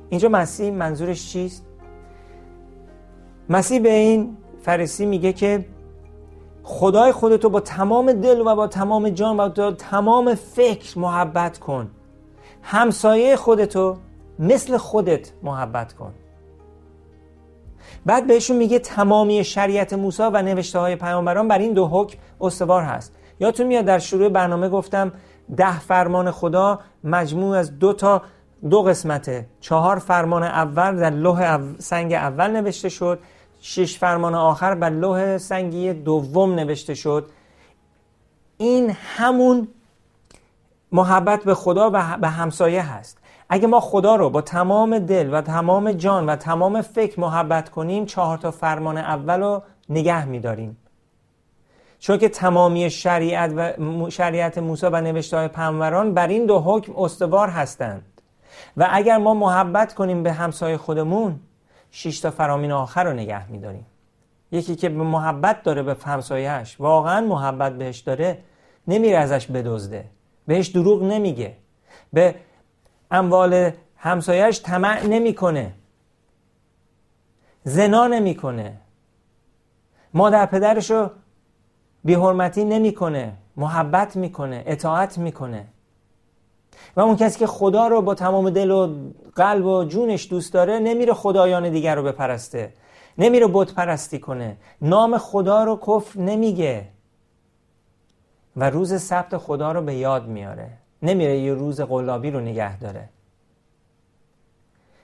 اینجا 0.09 0.29
مسیح 0.29 0.71
منظورش 0.71 1.31
چیست؟ 1.31 1.65
مسیح 3.49 3.79
به 3.79 3.89
این 3.89 4.37
فارسی 4.61 5.05
میگه 5.05 5.33
که 5.33 5.65
خدای 6.63 7.11
خودتو 7.11 7.49
با 7.49 7.59
تمام 7.59 8.13
دل 8.13 8.41
و 8.45 8.55
با 8.55 8.67
تمام 8.67 9.09
جان 9.09 9.39
و 9.39 9.49
با 9.49 9.71
تمام 9.71 10.35
فکر 10.35 10.99
محبت 10.99 11.59
کن. 11.59 11.91
همسایه 12.61 13.35
خودتو 13.35 13.97
مثل 14.39 14.77
خودت 14.77 15.31
محبت 15.43 15.93
کن. 15.93 16.13
بعد 18.05 18.27
بهشون 18.27 18.57
میگه 18.57 18.79
تمامی 18.79 19.43
شریعت 19.43 19.93
موسی 19.93 20.23
و 20.23 20.41
نوشته 20.41 20.79
های 20.79 20.95
پیامبران 20.95 21.47
بر 21.47 21.59
این 21.59 21.73
دو 21.73 21.87
حکم 21.87 22.17
استوار 22.41 22.83
هست. 22.83 23.15
یادتون 23.39 23.67
میاد 23.67 23.85
در 23.85 23.99
شروع 23.99 24.29
برنامه 24.29 24.69
گفتم 24.69 25.11
ده 25.57 25.79
فرمان 25.79 26.31
خدا 26.31 26.79
مجموع 27.03 27.57
از 27.57 27.79
دو 27.79 27.93
تا 27.93 28.21
دو 28.69 28.81
قسمته. 28.81 29.45
چهار 29.59 29.99
فرمان 29.99 30.43
اول 30.43 30.99
در 30.99 31.09
لوح 31.09 31.59
سنگ 31.79 32.13
اول 32.13 32.51
نوشته 32.51 32.89
شد. 32.89 33.19
شش 33.61 33.97
فرمان 33.97 34.35
آخر 34.35 34.75
بر 34.75 34.89
لوح 34.89 35.37
سنگی 35.37 35.93
دوم 35.93 36.55
نوشته 36.55 36.93
شد. 36.93 37.29
این 38.57 38.89
همون 38.89 39.67
محبت 40.91 41.43
به 41.43 41.53
خدا 41.53 41.91
و 41.93 42.17
به 42.17 42.27
همسایه 42.27 42.81
هست. 42.81 43.17
اگه 43.49 43.67
ما 43.67 43.79
خدا 43.79 44.15
رو 44.15 44.29
با 44.29 44.41
تمام 44.41 44.99
دل 44.99 45.33
و 45.33 45.41
تمام 45.41 45.91
جان 45.91 46.25
و 46.25 46.35
تمام 46.35 46.81
فکر 46.81 47.19
محبت 47.19 47.69
کنیم 47.69 48.05
چهار 48.05 48.37
تا 48.37 48.51
فرمان 48.51 48.97
اول 48.97 49.39
رو 49.39 49.63
نگه 49.89 50.25
میداریم. 50.25 50.77
چون 51.99 52.17
که 52.17 52.29
تمامی 52.29 52.89
شریعت 52.89 53.53
و 53.55 54.09
شریعت 54.09 54.57
موسی 54.57 54.85
و 54.85 55.01
نوشته 55.01 55.37
های 55.37 55.47
پیامبران 55.47 56.13
بر 56.13 56.27
این 56.27 56.45
دو 56.45 56.59
حکم 56.59 56.93
استوار 56.97 57.49
هستند. 57.49 58.21
و 58.77 58.87
اگر 58.91 59.17
ما 59.17 59.33
محبت 59.33 59.93
کنیم 59.93 60.23
به 60.23 60.31
همسایه 60.31 60.77
خودمون 60.77 61.39
شش 61.91 62.19
تا 62.19 62.31
فرامین 62.31 62.71
آخر 62.71 63.03
رو 63.03 63.13
نگه 63.13 63.51
میداریم. 63.51 63.85
یکی 64.51 64.75
که 64.75 64.89
به 64.89 65.03
محبت 65.03 65.63
داره 65.63 65.83
به 65.83 65.97
همسایهش 66.05 66.79
واقعا 66.79 67.21
محبت 67.21 67.77
بهش 67.77 67.99
داره 67.99 68.43
نمیره 68.87 69.17
ازش 69.17 69.47
بدزده. 69.47 70.05
بهش 70.47 70.67
دروغ 70.67 71.03
نمیگه. 71.03 71.57
به 72.13 72.35
اموال 73.11 73.71
همسایهش 73.97 74.61
طمع 74.61 75.05
نمی‌کنه. 75.05 75.73
زنا 77.63 78.07
نمی‌کنه. 78.07 78.77
مادر 80.13 80.45
پدرش 80.45 80.91
رو 80.91 81.09
بیحرمتی 82.03 82.65
نمی‌کنه. 82.65 83.33
محبت 83.55 84.15
می‌کنه. 84.15 84.63
اطاعت 84.65 85.17
می‌کنه. 85.17 85.67
و 86.95 87.01
اون 87.01 87.15
کسی 87.15 87.39
که 87.39 87.47
خدا 87.47 87.87
رو 87.87 88.01
با 88.01 88.15
تمام 88.15 88.49
دل 88.49 88.71
و 88.71 88.95
قلب 89.35 89.65
و 89.65 89.83
جونش 89.83 90.29
دوست 90.29 90.53
داره 90.53 90.79
نمیره 90.79 91.13
خدایان 91.13 91.69
دیگر 91.69 91.95
رو 91.95 92.03
بپرسته. 92.03 92.73
نمیره 93.17 93.47
بت 93.53 93.73
پرستی 93.73 94.19
کنه. 94.19 94.57
نام 94.81 95.17
خدا 95.17 95.63
رو 95.63 95.79
کفر 95.87 96.19
نمیگه. 96.19 96.87
و 98.55 98.69
روز 98.69 99.01
سبت 99.01 99.37
خدا 99.37 99.71
رو 99.71 99.81
به 99.81 99.95
یاد 99.95 100.27
میاره. 100.27 100.69
نمیره 101.01 101.39
یه 101.39 101.53
روز 101.53 101.81
قلابی 101.81 102.31
رو 102.31 102.39
نگه 102.39 102.79
داره. 102.79 103.09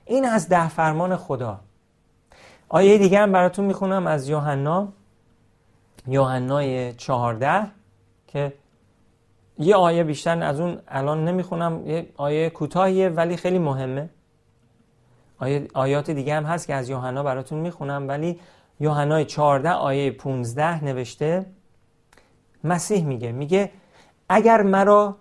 این 0.05 0.25
از 0.25 0.49
ده 0.49 0.69
فرمان 0.69 1.15
خدا. 1.15 1.59
آیه 2.69 2.97
دیگه 2.97 3.19
هم 3.19 3.31
براتون 3.31 3.65
می‌خونم 3.65 4.07
از 4.07 4.29
یوحنا. 4.29 4.87
یوحنای 6.07 6.93
چهارده 6.93 7.63
که 8.27 8.53
یه 9.59 9.75
آیه 9.75 10.03
بیشتر 10.03 10.43
از 10.43 10.59
اون 10.59 10.77
الان 10.87 11.25
نمی‌خونم 11.25 11.87
یه 11.87 12.09
آیه 12.17 12.49
کوتاهیه 12.49 13.09
ولی 13.09 13.37
خیلی 13.37 13.59
مهمه. 13.59 14.09
آیه 15.39 15.67
آیات 15.73 16.11
دیگه 16.11 16.35
هم 16.35 16.43
هست 16.43 16.67
که 16.67 16.73
از 16.73 16.89
یوحنا 16.89 17.23
براتون 17.23 17.59
می‌خونم 17.59 18.07
ولی 18.07 18.39
یوحنای 18.79 19.25
14 19.25 19.71
آیه 19.71 20.11
15 20.11 20.83
نوشته 20.83 21.45
مسیح 22.63 23.05
میگه 23.05 23.31
میگه 23.31 23.71
اگر 24.29 24.61
مرا 24.61 25.15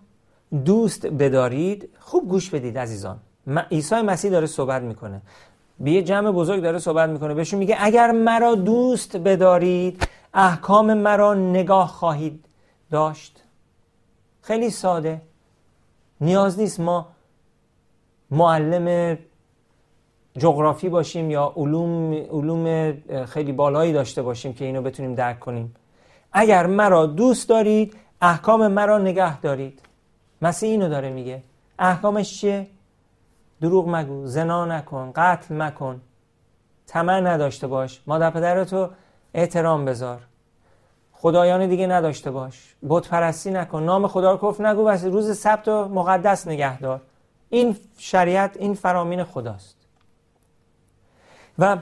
دوست 0.65 1.07
بدارید 1.07 1.89
خوب 1.99 2.29
گوش 2.29 2.51
بدید 2.51 2.79
عزیزان. 2.79 3.19
عیسی 3.71 3.95
مسیح 3.95 4.31
داره 4.31 4.47
صحبت 4.47 4.83
می‌کنه. 4.83 5.23
به 5.81 5.91
یه 5.91 6.03
جمع 6.03 6.31
بزرگ 6.31 6.63
داره 6.63 6.79
صحبت 6.79 7.11
می‌کنه. 7.11 7.35
بهشون 7.35 7.59
میگه 7.59 7.77
اگر 7.81 8.11
مرا 8.11 8.55
دوست 8.55 9.17
بدارید 9.17 10.09
احکام 10.35 10.95
مرا 10.95 11.35
نگاه 11.35 11.89
خواهید 11.89 12.45
داشت. 12.91 13.46
خیلی 14.47 14.71
ساده. 14.71 15.23
نیاز 16.21 16.61
نیست 16.61 16.81
ما 16.81 17.09
معلم 18.31 19.19
جغرافی 20.39 20.89
باشیم 20.89 21.31
یا 21.31 21.53
علوم, 21.57 22.13
علوم 22.13 22.93
خیلی 23.25 23.53
بالایی 23.53 23.93
داشته 23.93 24.23
باشیم 24.23 24.55
که 24.55 24.65
اینو 24.65 24.83
بتونیم 24.83 25.15
درک 25.15 25.41
کنیم. 25.41 25.75
اگر 26.33 26.67
مرا 26.67 27.07
دوست 27.07 27.49
دارید 27.49 27.97
احکام 28.21 28.67
مرا 28.67 28.99
نگه 28.99 29.41
دارید. 29.41 29.83
مسیح 30.43 30.71
اینو 30.71 30.89
داره 30.89 31.11
میگه. 31.11 31.43
احکامش 31.79 32.41
چیه؟ 32.41 32.67
دروغ 33.61 33.89
مگو 33.89 34.27
زنا 34.27 34.65
نکن 34.65 35.13
قتل 35.15 35.57
مکن 35.63 36.01
طمع 36.87 37.21
نداشته 37.21 37.67
باش. 37.67 38.03
مادر 38.07 38.31
پدرتو 38.31 38.91
احترام 39.35 39.85
بذار. 39.85 40.21
خدایان 41.19 41.67
دیگه 41.67 41.87
نداشته 41.87 42.31
باش. 42.31 42.75
بت 42.89 43.09
پرستی 43.09 43.51
نکن. 43.51 43.83
نام 43.83 44.07
خدا 44.07 44.33
رو 44.33 44.51
کف 44.51 44.61
نگو 44.61 44.85
و 44.85 44.89
روز 44.89 45.39
سبت 45.39 45.69
و 45.69 45.89
مقدس 45.89 46.49
نگه 46.49 46.81
دار 46.81 47.01
این 47.51 47.77
شریعت 47.99 48.57
این 48.57 48.75
فرامین 48.75 49.25
خداست. 49.25 49.77
و 51.59 51.77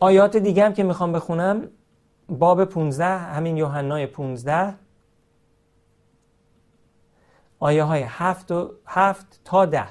آیات 0.00 0.36
دیگه 0.36 0.64
هم 0.64 0.74
که 0.74 0.82
می‌خوام 0.82 1.12
بخونم 1.12 1.68
باب 2.28 2.64
15 2.64 3.04
همین 3.04 3.56
یوحنای 3.56 4.06
15 4.06 4.74
آیه 7.60 7.84
های 7.84 8.02
7, 8.02 8.50
و 8.50 8.70
7 8.86 9.40
تا 9.44 9.66
10 9.66 9.84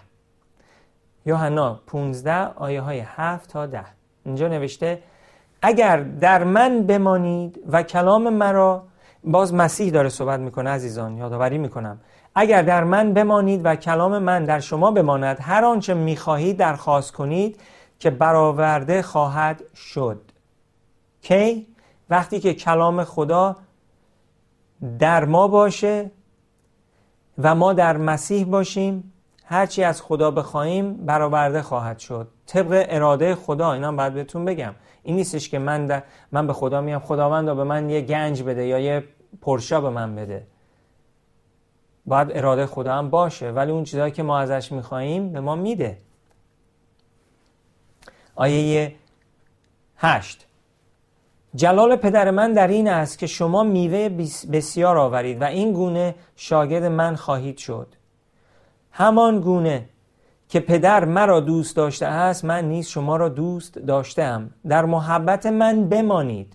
یوحنا 1.25 1.80
15 1.88 2.34
آیه 2.45 2.82
های 2.82 2.99
7 2.99 3.49
تا 3.49 3.65
10 3.65 3.86
اینجا 4.25 4.47
نوشته 4.47 5.04
اگر 5.62 5.97
در 5.97 6.43
من 6.43 6.84
بمانید 6.84 7.60
و 7.71 7.84
کلام 7.84 8.30
مرا 8.30 8.84
باز 9.24 9.54
مسیح 9.54 9.91
داره 9.91 10.10
صحبت 10.10 10.39
می‌کنه 10.39 10.69
عزیزان 10.69 11.17
یادآوری 11.17 11.58
می‌کنم. 11.58 12.00
اگر 12.36 12.62
در 12.62 12.84
من 12.84 13.13
بمانید 13.13 13.62
و 13.63 13.76
کلام 13.76 14.17
من 14.17 14.45
در 14.45 14.60
شما 14.60 14.91
بماند 14.91 15.38
هر 15.41 15.65
آنچه 15.65 15.93
می‌خواهید 15.93 16.58
درخواست 16.58 17.12
کنید 17.12 17.60
که 18.00 18.10
برآورده 18.10 19.02
خواهد 19.02 19.63
شد. 19.76 20.21
کی؟ 21.21 21.67
وقتی 22.10 22.39
که 22.39 22.54
کلام 22.54 23.04
خدا 23.04 23.56
در 25.00 25.26
ما 25.26 25.47
باشه 25.47 26.12
و 27.38 27.56
ما 27.56 27.74
در 27.74 27.97
مسیح 27.97 28.45
باشیم 28.45 29.11
هرچی 29.52 29.84
از 29.84 30.02
خدا 30.02 30.32
بخواهیم 30.32 30.94
برآورده 30.94 31.62
خواهد 31.62 32.00
شد. 32.00 32.28
طبق 32.46 32.86
اراده 32.90 33.36
خدا 33.36 33.74
اینا 33.74 33.92
باید 33.92 34.14
بهتون 34.14 34.46
بگم. 34.46 34.76
این 35.04 35.16
نیستش 35.16 35.50
که 35.50 35.60
من, 35.60 36.04
من 36.32 36.48
به 36.48 36.54
خدا 36.54 36.82
میام 36.82 37.00
خداوند 37.00 37.46
به 37.46 37.64
من 37.64 37.90
یه 37.90 38.02
گنج 38.02 38.44
بده 38.44 38.66
یا 38.66 38.80
یه 38.80 39.04
پرشا 39.42 39.82
به 39.82 39.90
من 39.90 40.16
بده. 40.16 40.48
باید 42.06 42.28
اراده 42.32 42.66
خدا 42.66 42.94
هم 42.94 43.10
باشه 43.10 43.52
ولی 43.52 43.72
اون 43.72 43.84
چیزهایی 43.84 44.12
که 44.12 44.24
ما 44.24 44.40
ازش 44.40 44.72
میخواییم 44.72 45.32
به 45.32 45.40
ما 45.40 45.56
میده. 45.56 45.98
آیه 48.36 48.96
هشت. 49.98 50.48
جلال 51.56 51.96
پدر 51.96 52.32
من 52.32 52.54
در 52.54 52.68
این 52.68 52.88
است 52.88 53.20
که 53.20 53.28
شما 53.28 53.64
میوه 53.64 54.10
بسیار 54.52 54.98
آورید 54.98 55.42
و 55.42 55.44
این 55.44 55.74
گونه 55.74 56.16
شاگرد 56.36 56.84
من 56.84 57.16
خواهید 57.16 57.58
شد. 57.58 57.88
همان 58.91 59.39
گونه 59.39 59.89
که 60.49 60.60
پدر 60.60 61.06
مرا 61.06 61.39
دوست 61.39 61.75
داشته 61.75 62.06
است 62.06 62.45
من 62.45 62.65
نیز 62.65 62.88
شما 62.88 63.17
را 63.17 63.30
دوست 63.30 63.75
داشتم. 63.75 64.49
در 64.67 64.86
محبت 64.86 65.45
من 65.45 65.89
بمانید. 65.89 66.54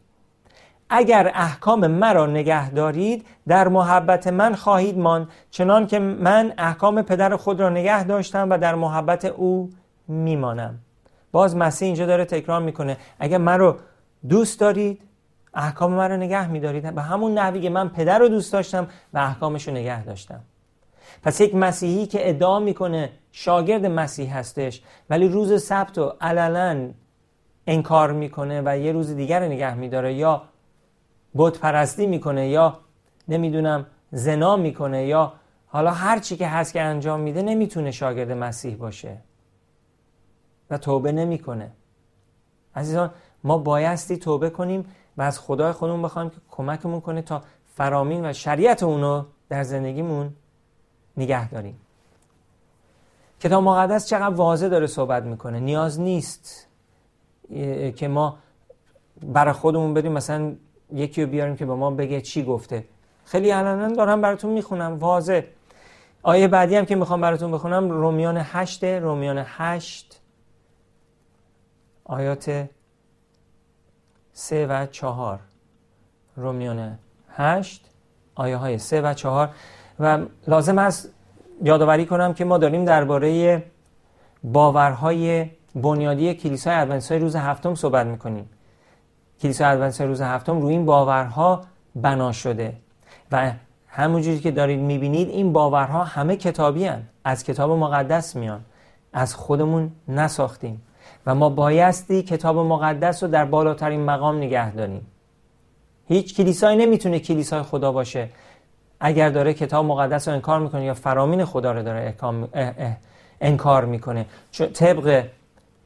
اگر 0.91 1.31
احکام 1.35 1.87
مرا 1.87 2.27
نگه 2.27 2.71
دارید 2.71 3.27
در 3.49 3.69
محبت 3.69 4.27
من 4.27 4.55
خواهید 4.55 4.99
مان 4.99 5.29
چنان 5.51 5.87
که 5.87 5.99
من 5.99 6.53
احکام 6.59 7.03
پدر 7.03 7.37
خود 7.37 7.61
را 7.61 7.69
نگه 7.69 8.05
داشتم 8.05 8.51
و 8.51 8.59
در 8.59 8.75
محبت 8.75 9.25
او 9.25 9.71
میمانم. 10.09 10.79
باز 11.33 11.57
مسیح 11.57 11.87
اینجا 11.87 12.07
داره 12.07 12.25
تکرار 12.25 12.63
می‌کنه. 12.63 12.97
اگر 13.19 13.39
من 13.39 13.59
رو 13.59 13.77
دوست 14.29 14.61
دارید 14.61 15.03
احکام 15.55 15.93
من 15.93 16.11
رو 16.11 16.17
نگه 16.17 16.49
میدارید 16.49 16.95
به 16.95 17.03
همون 17.03 17.39
نحوی 17.39 17.61
که 17.61 17.71
من 17.71 17.89
پدر 17.89 18.19
رو 18.19 18.29
دوست 18.29 18.53
داشتم 18.53 18.87
و 19.15 19.19
احکامش 19.19 19.69
رو 19.69 19.75
نگه 19.75 20.05
داشتم. 20.05 20.41
پس 21.23 21.41
یک 21.41 21.55
مسیحی 21.55 22.07
که 22.07 22.29
ادعا 22.29 22.59
می‌کنه 22.61 23.11
شاگرد 23.33 23.87
مسیح 23.87 24.37
هستش 24.39 24.83
ولی 25.11 25.29
روز 25.29 25.63
سبت 25.63 25.99
و 25.99 26.13
علنا 26.21 26.89
انکار 27.67 28.13
می‌کنه 28.13 28.63
و 28.65 28.79
یه 28.79 28.93
روز 28.93 29.11
دیگر 29.11 29.41
رو 29.41 29.47
نگه 29.47 29.75
میداره 29.75 30.15
یا 30.15 30.43
بت 31.35 31.59
پرستی 31.59 32.07
می‌کنه 32.07 32.49
یا 32.49 32.79
نمی‌دونم 33.29 33.87
زنا 34.13 34.57
می‌کنه 34.57 35.07
یا 35.07 35.33
حالا 35.67 35.91
هر 35.91 36.19
چی 36.19 36.37
که 36.37 36.47
هست 36.49 36.73
که 36.73 36.83
انجام 36.83 37.21
میده 37.21 37.43
نمی‌تونه 37.43 37.91
شاگرد 37.91 38.33
مسیح 38.33 38.77
باشه 38.77 39.19
و 40.71 40.79
توبه 40.79 41.13
نمی‌کنه. 41.13 41.73
عزیزان 42.77 43.11
ما 43.45 43.59
بایستی 43.59 44.17
توبه 44.17 44.51
کنیم 44.51 44.85
و 45.17 45.23
از 45.23 45.39
خدای 45.41 45.73
خودمون 45.73 46.03
بخوایم 46.03 46.31
که 46.31 46.37
کمکمون 46.51 47.01
کنه 47.01 47.23
تا 47.23 47.43
فرامین 47.75 48.31
و 48.31 48.33
شریعت 48.33 48.83
اونو 48.83 49.25
در 49.49 49.63
زندگیمون 49.63 50.33
نگه 51.17 51.51
داریم. 51.51 51.81
کتاب 53.41 53.63
مقدس 53.63 54.07
چقدر 54.07 54.35
واضح 54.35 54.69
داره 54.69 54.87
صحبت 54.87 55.23
می‌کنه. 55.23 55.61
نیاز 55.61 56.01
نیست 56.01 56.67
که 57.97 58.09
ما 58.09 58.39
برای 59.23 59.53
خودمون 59.53 59.95
بدیم 59.95 60.13
مثلا 60.13 60.55
یکی 60.93 61.25
رو 61.25 61.31
بیاریم 61.31 61.57
که 61.57 61.67
به 61.67 61.75
ما 61.75 61.91
بگه 61.91 62.21
چی 62.21 62.45
گفته. 62.45 62.85
خیلی 63.25 63.51
علنا 63.51 63.95
دارم 63.95 64.21
براتون 64.21 64.51
می‌خونم. 64.51 64.99
واضح. 64.99 65.43
آیه 66.23 66.49
بعدی 66.49 66.77
هم 66.77 66.85
که 66.87 66.95
می‌خوام 66.95 67.21
براتون 67.21 67.53
بخونم 67.53 67.91
رومیان 67.91 68.37
هشت 68.43 68.85
رومیان 68.85 69.45
هشت 69.47 70.21
آیات 72.05 72.69
سه 74.33 74.67
و 74.67 74.87
چهار. 74.87 75.39
رومیان 76.37 76.99
هشت 77.31 77.91
آیه 78.35 78.57
های 78.57 78.79
سه 78.79 79.01
و 79.01 79.15
چهار. 79.15 79.51
و 80.01 80.19
لازم 80.49 80.79
است 80.79 81.11
یادآوری 81.65 82.07
کنم 82.07 82.35
که 82.35 82.45
ما 82.45 82.59
داریم 82.59 82.85
درباره 82.85 83.63
باورهای 84.45 85.51
بنیادی 85.75 86.35
کلیسای 86.35 86.75
ادونتیستای 86.75 87.19
روز 87.19 87.37
هفتم 87.37 87.75
صحبت 87.75 88.07
می‌کنیم. 88.07 88.51
کلیسای 89.43 89.67
ادونتیستای 89.67 90.07
روز 90.07 90.21
هفتم 90.21 90.61
روی 90.61 90.73
این 90.73 90.87
باورها 90.87 91.61
بنا 91.95 92.33
شده 92.33 92.73
و 93.33 93.53
همونجوری 93.89 94.39
که 94.39 94.51
دارید 94.51 94.81
می‌بینید 94.81 95.29
این 95.29 95.53
باورها 95.53 96.05
همه 96.05 96.37
کتابی 96.37 96.85
هن. 96.85 97.03
از 97.25 97.45
کتاب 97.45 97.71
مقدس 97.71 98.37
میان. 98.37 98.61
از 99.13 99.35
خودمون 99.35 99.93
نساختیم. 100.09 100.83
و 101.27 101.35
ما 101.35 101.49
بایستی 101.49 102.23
کتاب 102.23 102.59
مقدس 102.59 103.23
رو 103.23 103.29
در 103.29 103.45
بالاترین 103.45 104.05
مقام 104.05 104.37
نگه 104.37 104.75
داریم. 104.75 105.07
هیچ 106.09 106.37
کلیسایی 106.37 106.77
نمی‌تونه 106.77 107.19
کلیسای 107.19 107.63
خدا 107.63 107.93
باشه. 107.93 108.29
اگر 109.01 109.29
داره 109.29 109.55
کتاب 109.55 109.85
مقدس 109.85 110.29
رو 110.29 110.35
انکار 110.35 110.61
می‌کنه 110.61 110.85
یا 110.85 110.95
فرامین 110.95 111.45
خدا 111.45 111.73
رو 111.73 111.83
داره 111.83 112.15
انکار 113.41 113.85
می‌کنه. 113.85 114.27
چون 114.51 114.67
طبق 114.67 115.25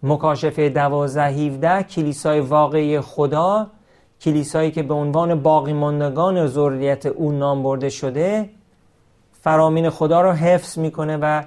مکاشفه 0.02 0.68
دوازده 0.68 1.26
17 1.26 1.82
کلیسای 1.82 2.40
واقعی 2.40 3.00
خدا 3.00 3.66
کلیسایی 4.20 4.70
که 4.70 4.82
به 4.82 4.94
عنوان 4.94 5.42
باقی 5.42 5.72
ماندگان 5.72 6.46
ذریت 6.46 7.06
او 7.06 7.32
نام 7.32 7.62
برده 7.62 7.88
شده 7.88 8.50
فرامین 9.32 9.90
خدا 9.90 10.20
رو 10.20 10.32
حفظ 10.32 10.78
می‌کنه 10.78 11.16
و 11.16 11.42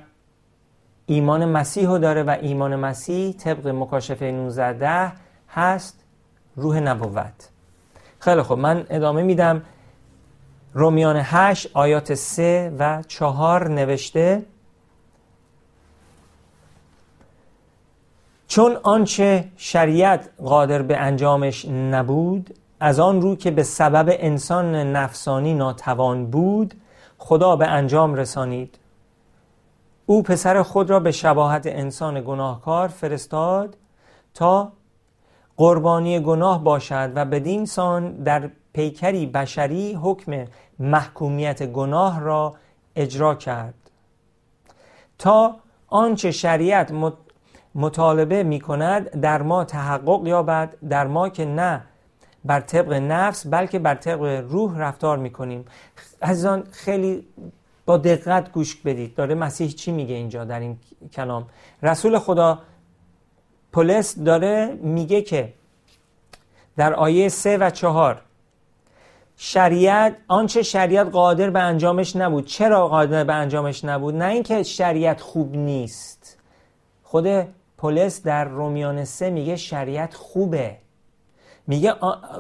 ایمان 1.06 1.46
مسیح 1.46 1.88
رو 1.88 1.98
داره 1.98 2.24
و 2.24 2.38
ایمان 2.42 2.76
مسیح 2.76 3.34
طبق 3.34 3.68
مکاشفه 3.68 4.32
19 4.32 5.12
هست 5.50 6.04
روح 6.56 6.80
نبوت. 6.80 7.50
خیلی 8.20 8.42
خب 8.42 8.58
من 8.58 8.86
ادامه 8.90 9.22
میدم. 9.22 9.62
رومیان 10.74 11.16
8 11.24 11.70
آیات 11.74 12.14
3 12.14 12.76
و 12.80 13.04
4 13.08 13.68
نوشته 13.68 14.46
چون 18.48 18.78
آنچه 18.84 19.52
شریعت 19.58 20.30
قادر 20.44 20.82
به 20.82 20.98
انجامش 20.98 21.66
نبود 21.66 22.56
از 22.80 23.00
آن 23.00 23.22
رو 23.22 23.36
که 23.36 23.52
به 23.52 23.64
سبب 23.64 24.16
انسان 24.20 24.76
نفسانی 24.76 25.54
ناتوان 25.54 26.26
بود 26.26 26.74
خدا 27.18 27.56
به 27.56 27.68
انجام 27.68 28.16
رسانید. 28.16 28.80
او 30.06 30.24
پسر 30.24 30.62
خود 30.62 30.90
را 30.90 31.00
به 31.00 31.12
شباهت 31.12 31.66
انسان 31.66 32.22
گناهکار 32.22 32.88
فرستاد 32.88 33.78
تا 34.34 34.72
قربانی 35.58 36.20
گناه 36.20 36.64
باشد 36.64 37.12
و 37.16 37.26
بدین 37.26 37.66
سان 37.66 38.12
در 38.12 38.50
پیکری 38.74 39.26
بشری 39.26 40.00
حکم 40.02 40.46
محکومیت 40.80 41.64
گناه 41.64 42.20
را 42.20 42.56
اجرا 42.96 43.36
کرد. 43.36 43.74
تا 45.18 45.56
آنچه 45.88 46.32
شریعت 46.32 46.92
مطالبه 47.76 48.44
می 48.44 48.60
کند 48.60 49.10
در 49.22 49.42
ما 49.42 49.64
تحقق 49.64 50.28
یابد 50.28 50.76
در 50.90 51.08
ما 51.08 51.30
که 51.30 51.46
نه 51.46 51.82
بر 52.46 52.60
طبق 52.60 52.94
نفس 52.94 53.48
بلکه 53.48 53.80
بر 53.80 53.96
طبق 53.96 54.46
روح 54.50 54.78
رفتار 54.78 55.18
می 55.18 55.30
کنیم 55.30 55.66
عزیزان 56.22 56.64
خیلی 56.72 57.28
با 57.86 57.98
دقت 57.98 58.52
گوش 58.52 58.76
بدید. 58.76 59.16
داره 59.16 59.36
مسیح 59.36 59.68
چی 59.68 59.92
میگه 59.92 60.16
اینجا 60.16 60.44
در 60.46 60.60
این 60.60 60.78
کلام؟ 61.14 61.48
رسول 61.84 62.20
خدا 62.20 62.60
پولس 63.72 64.20
داره 64.20 64.78
میگه 64.82 65.22
که 65.22 65.54
در 66.78 66.94
آیه 66.94 67.30
سه 67.30 67.58
و 67.58 67.70
چهار 67.70 68.22
شریعت 69.38 70.16
آنچه 70.28 70.64
شریعت 70.64 71.08
قادر 71.08 71.50
به 71.50 71.60
انجامش 71.60 72.16
نبود. 72.16 72.46
چرا 72.46 72.88
قادر 72.88 73.24
به 73.24 73.34
انجامش 73.34 73.86
نبود؟ 73.86 74.16
نه 74.16 74.26
اینکه 74.26 74.64
شریعت 74.64 75.22
خوب 75.22 75.56
نیست. 75.56 76.38
خود 77.04 77.28
پولس 77.78 78.24
در 78.24 78.46
رومیان 78.46 79.06
سه 79.06 79.30
میگه 79.30 79.56
شریعت 79.56 80.14
خوبه. 80.14 80.78
میگه 81.68 81.92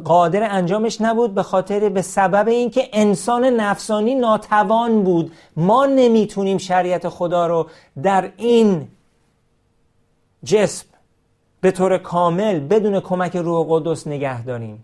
قادر 0.03 0.47
انجامش 0.51 1.01
نبود 1.01 1.33
به 1.33 1.43
خاطر 1.43 1.89
به 1.89 2.01
سبب 2.01 2.47
اینکه 2.47 2.89
انسان 2.93 3.45
نفسانی 3.45 4.15
ناتوان 4.15 5.03
بود. 5.03 5.31
ما 5.55 5.85
نمی‌تونیم 5.85 6.57
شریعت 6.57 7.09
خدا 7.09 7.47
رو 7.47 7.67
در 8.03 8.31
این 8.37 8.87
جسم 10.43 10.85
به 11.61 11.71
طور 11.71 11.97
کامل 11.97 12.59
بدون 12.59 12.99
کمک 12.99 13.35
روح 13.35 13.65
قدس 13.69 14.07
نگه 14.07 14.43
داریم. 14.43 14.83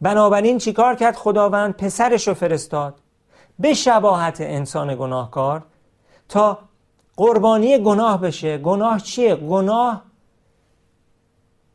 بنابراین 0.00 0.58
چیکار 0.58 0.94
کرد 0.94 1.16
خداوند؟ 1.16 1.76
پسرش 1.76 2.28
رو 2.28 2.34
فرستاد. 2.34 2.94
به 3.58 3.74
شباهت 3.74 4.40
انسان 4.40 4.96
گناهکار. 4.96 5.62
تا 6.28 6.58
قربانی 7.16 7.78
گناه 7.78 8.20
بشه. 8.20 8.58
گناه 8.58 9.00
چیه؟ 9.00 9.36
گناه 9.36 10.02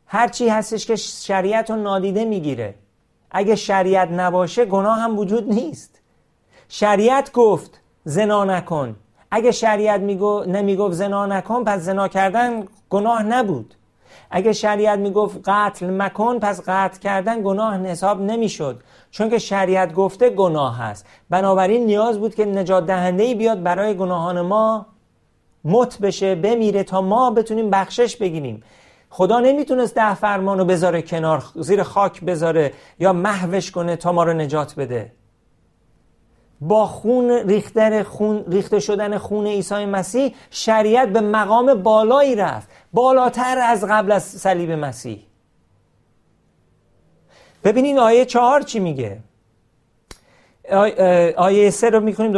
هرچی 0.06 0.48
هستش 0.48 0.86
که 0.86 0.96
شریعت 0.96 1.70
رو 1.70 1.76
نادیده 1.76 2.24
می‌گیره. 2.24 2.74
اگه 3.30 3.56
شریعت 3.56 4.08
نباشه 4.10 4.64
گناه 4.64 4.98
هم 4.98 5.18
وجود 5.18 5.52
نیست. 5.52 6.00
شریعت 6.68 7.32
گفت 7.32 7.80
زنا 8.04 8.44
نکن. 8.44 8.96
اگه 9.30 9.50
شریعت 9.50 10.00
میگو 10.00 10.44
نمی‌گفت 10.46 10.94
زنا 10.94 11.26
نکن 11.26 11.64
پس 11.64 11.80
زنا 11.80 12.08
کردن 12.08 12.68
گناه 12.90 13.22
نبود. 13.22 13.74
اگه 14.30 14.52
شریعت 14.52 14.98
می‌گفت 14.98 15.40
قتل 15.44 16.02
مکن 16.02 16.38
پس 16.38 16.60
قتل 16.68 16.98
کردن 16.98 17.42
گناه 17.42 17.86
حساب 17.86 18.20
نمی‌شد. 18.20 18.80
چون 19.10 19.30
که 19.30 19.38
شریعت 19.38 19.94
گفته 19.94 20.30
گناه 20.30 20.78
هست 20.78 21.06
بنابراین 21.30 21.86
نیاز 21.86 22.18
بود 22.18 22.34
که 22.34 22.44
نجات 22.44 22.86
دهنده 22.86 23.34
بیاد 23.34 23.62
برای 23.62 23.96
گناهان 23.96 24.40
ما 24.40 24.86
مت 25.64 25.98
بشه 25.98 26.34
بمیره 26.34 26.82
تا 26.82 27.00
ما 27.00 27.30
بتونیم 27.30 27.70
بخشش 27.70 28.16
بگیریم. 28.16 28.62
خدا 29.10 29.40
نمی‌تونست 29.40 29.94
ده 29.94 30.14
فرمان 30.14 30.58
رو 30.58 30.64
بذاره 30.64 31.02
کنار 31.02 31.44
زیر 31.54 31.82
خاک 31.82 32.20
بذاره 32.20 32.72
یا 32.98 33.12
محوش 33.12 33.70
کنه 33.70 33.96
تا 33.96 34.12
ما 34.12 34.24
رو 34.24 34.32
نجات 34.32 34.74
بده. 34.74 35.12
با 36.68 36.86
خون 36.86 37.30
ریختن 37.30 38.02
خون 38.02 38.44
ریخته 38.48 38.80
شدن 38.80 39.18
خون 39.18 39.46
عیسی 39.46 39.84
مسیح 39.84 40.34
شریعت 40.50 41.08
به 41.08 41.20
مقام 41.20 41.82
بالایی 41.82 42.36
رفت. 42.36 42.68
بالاتر 42.92 43.58
از 43.58 43.84
قبل 43.84 44.12
از 44.12 44.22
صلیب 44.22 44.70
مسیح. 44.70 45.22
ببینین 47.64 47.98
آیه 47.98 48.24
چهار 48.24 48.62
چی 48.62 48.80
میگه؟ 48.80 49.18
آیه 51.36 51.70
سه 51.70 51.90
رو 51.90 52.00
می‌کنیم 52.00 52.32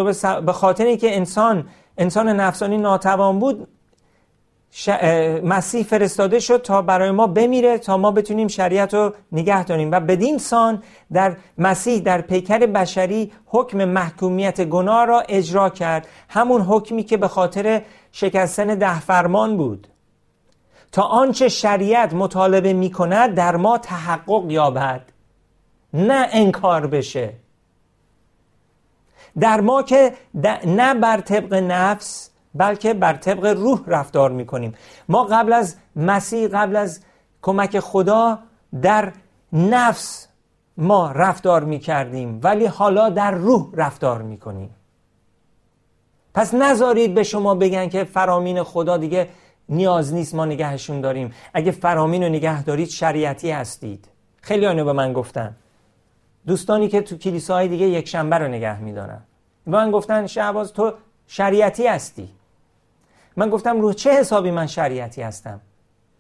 به 0.46 0.52
خاطر 0.52 0.84
اینکه 0.84 1.16
انسان 1.16 1.68
انسان 1.98 2.28
نفسانی 2.28 2.78
ناتوان 2.78 3.38
بود 3.38 3.68
مسیح 5.44 5.82
فرستاده 5.82 6.38
شد 6.38 6.62
تا 6.62 6.82
برای 6.82 7.10
ما 7.10 7.26
بمیره 7.26 7.78
تا 7.78 7.96
ما 7.96 8.10
بتونیم 8.10 8.48
شریعت 8.48 8.94
رو 8.94 9.12
نگه 9.32 9.64
داریم. 9.64 9.92
و 9.92 10.00
بدین 10.00 10.38
سان 10.38 10.82
در 11.12 11.36
مسیح 11.58 12.00
در 12.00 12.20
پیکر 12.20 12.58
بشری 12.58 13.32
حکم 13.46 13.84
محکومیت 13.84 14.64
گناه 14.64 15.04
را 15.04 15.20
اجرا 15.28 15.70
کرد. 15.70 16.08
همون 16.28 16.60
حکمی 16.60 17.04
که 17.04 17.16
به 17.16 17.28
خاطر 17.28 17.82
شکستن 18.12 18.66
ده 18.66 19.00
فرمان 19.00 19.56
بود. 19.56 19.88
تا 20.92 21.02
آنچه 21.02 21.48
شریعت 21.48 22.14
مطالبه 22.14 22.72
می 22.72 22.90
کند 22.90 23.34
در 23.34 23.56
ما 23.56 23.78
تحقق 23.78 24.44
یابد. 24.48 25.02
نه 25.94 26.28
انکار 26.32 26.86
بشه. 26.86 27.32
در 29.40 29.60
ما 29.60 29.82
که 29.82 30.12
نه 30.66 30.94
بر 30.94 31.20
طبق 31.20 31.54
نفس 31.54 32.30
بلکه 32.54 32.94
بر 32.94 33.14
طبق 33.14 33.46
روح 33.46 33.80
رفتار 33.86 34.30
می‌کنیم. 34.30 34.74
ما 35.08 35.24
قبل 35.24 35.52
از 35.52 35.76
مسیح 35.96 36.48
قبل 36.48 36.76
از 36.76 37.00
کمک 37.42 37.80
خدا 37.80 38.38
در 38.82 39.12
نفس 39.52 40.28
ما 40.76 41.12
رفتار 41.12 41.64
می‌کردیم 41.64 42.40
ولی 42.42 42.66
حالا 42.66 43.10
در 43.10 43.30
روح 43.30 43.66
رفتار 43.74 44.22
می‌کنیم. 44.22 44.70
پس 46.34 46.54
نذارید 46.54 47.14
به 47.14 47.22
شما 47.22 47.54
بگن 47.54 47.88
که 47.88 48.04
فرامین 48.04 48.62
خدا 48.62 48.96
دیگه 48.96 49.28
نیاز 49.68 50.14
نیست 50.14 50.34
ما 50.34 50.44
نگهشون 50.44 51.00
داریم. 51.00 51.32
اگه 51.54 51.70
فرامین 51.70 52.22
رو 52.22 52.28
نگه 52.28 52.62
دارید 52.62 52.88
شریعتی 52.88 53.50
هستید. 53.50 54.08
خیلی 54.40 54.66
آنو 54.66 54.84
به 54.84 54.92
من 54.92 55.12
گفتن. 55.12 55.56
دوستانی 56.46 56.88
که 56.88 57.00
تو 57.00 57.16
کلیساهای 57.16 57.68
دیگه 57.68 57.86
یک 57.86 58.08
شنبه 58.08 58.38
رو 58.38 58.48
نگه 58.48 58.80
میدارن. 58.80 59.20
و 59.66 59.70
من 59.70 59.90
گفتن 59.90 60.26
شعباز 60.26 60.72
تو 60.72 60.92
شریعتی 61.26 61.86
هستی. 61.86 62.28
من 63.36 63.50
گفتم 63.50 63.80
رو 63.80 63.92
چه 63.92 64.10
حسابی 64.10 64.50
من 64.50 64.66
شریعتی 64.66 65.22
هستم؟ 65.22 65.60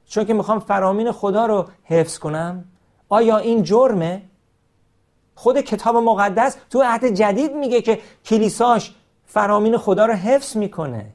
چون 0.06 0.24
که 0.24 0.34
می‌خوام 0.34 0.58
فرامین 0.58 1.12
خدا 1.12 1.46
رو 1.46 1.66
حفظ 1.84 2.18
کنم؟ 2.18 2.64
آیا 3.08 3.36
این 3.36 3.62
جرمه؟ 3.62 4.22
خود 5.34 5.60
کتاب 5.60 5.96
مقدس 5.96 6.56
تو 6.70 6.82
عهد 6.82 7.04
جدید 7.04 7.52
میگه 7.52 7.82
که 7.82 7.98
کلیساش 8.24 8.94
فرامین 9.26 9.76
خدا 9.76 10.06
رو 10.06 10.12
حفظ 10.12 10.56
می‌کنه. 10.56 11.06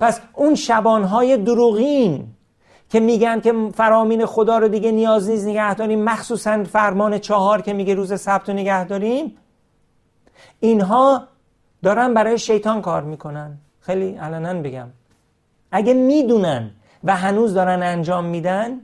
پس 0.00 0.20
اون 0.34 0.54
شبانهای 0.54 1.36
دروغین 1.36 2.28
که 2.88 3.00
میگن 3.00 3.40
که 3.40 3.54
فرامین 3.74 4.26
خدا 4.26 4.58
رو 4.58 4.68
دیگه 4.68 4.90
نیاز 4.90 5.30
نیست 5.30 5.46
نگه 5.46 5.74
داریم 5.74 6.04
مخصوصا 6.04 6.64
فرمان 6.64 7.18
چهار 7.18 7.62
که 7.62 7.72
میگه 7.72 7.94
روز 7.94 8.20
سبت 8.20 8.48
رو 8.48 8.54
نگه 8.54 8.84
داریم 8.84 9.36
اینها 10.60 11.22
دارن 11.82 12.14
برای 12.14 12.38
شیطان 12.38 12.82
کار 12.82 13.02
می‌کنن. 13.02 13.58
خیلی 13.80 14.16
علنا 14.16 14.62
بگم. 14.62 14.88
اگه 15.72 15.94
می‌دونن 15.94 16.70
و 17.04 17.16
هنوز 17.16 17.54
دارن 17.54 17.82
انجام 17.82 18.24
میدن 18.24 18.80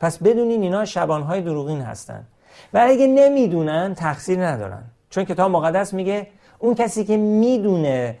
پس 0.00 0.18
بدونین 0.18 0.62
اینا 0.62 0.84
شبانهای 0.84 1.40
دروغین 1.40 1.80
هستن. 1.80 2.26
و 2.74 2.84
اگه 2.88 3.06
نمی‌دونن 3.06 3.94
تقصیر 3.94 4.46
ندارن. 4.46 4.82
چون 5.10 5.24
کتاب 5.24 5.50
مقدس 5.50 5.94
میگه 5.94 6.26
اون 6.58 6.74
کسی 6.74 7.04
که 7.04 7.16
می‌دونه 7.16 8.18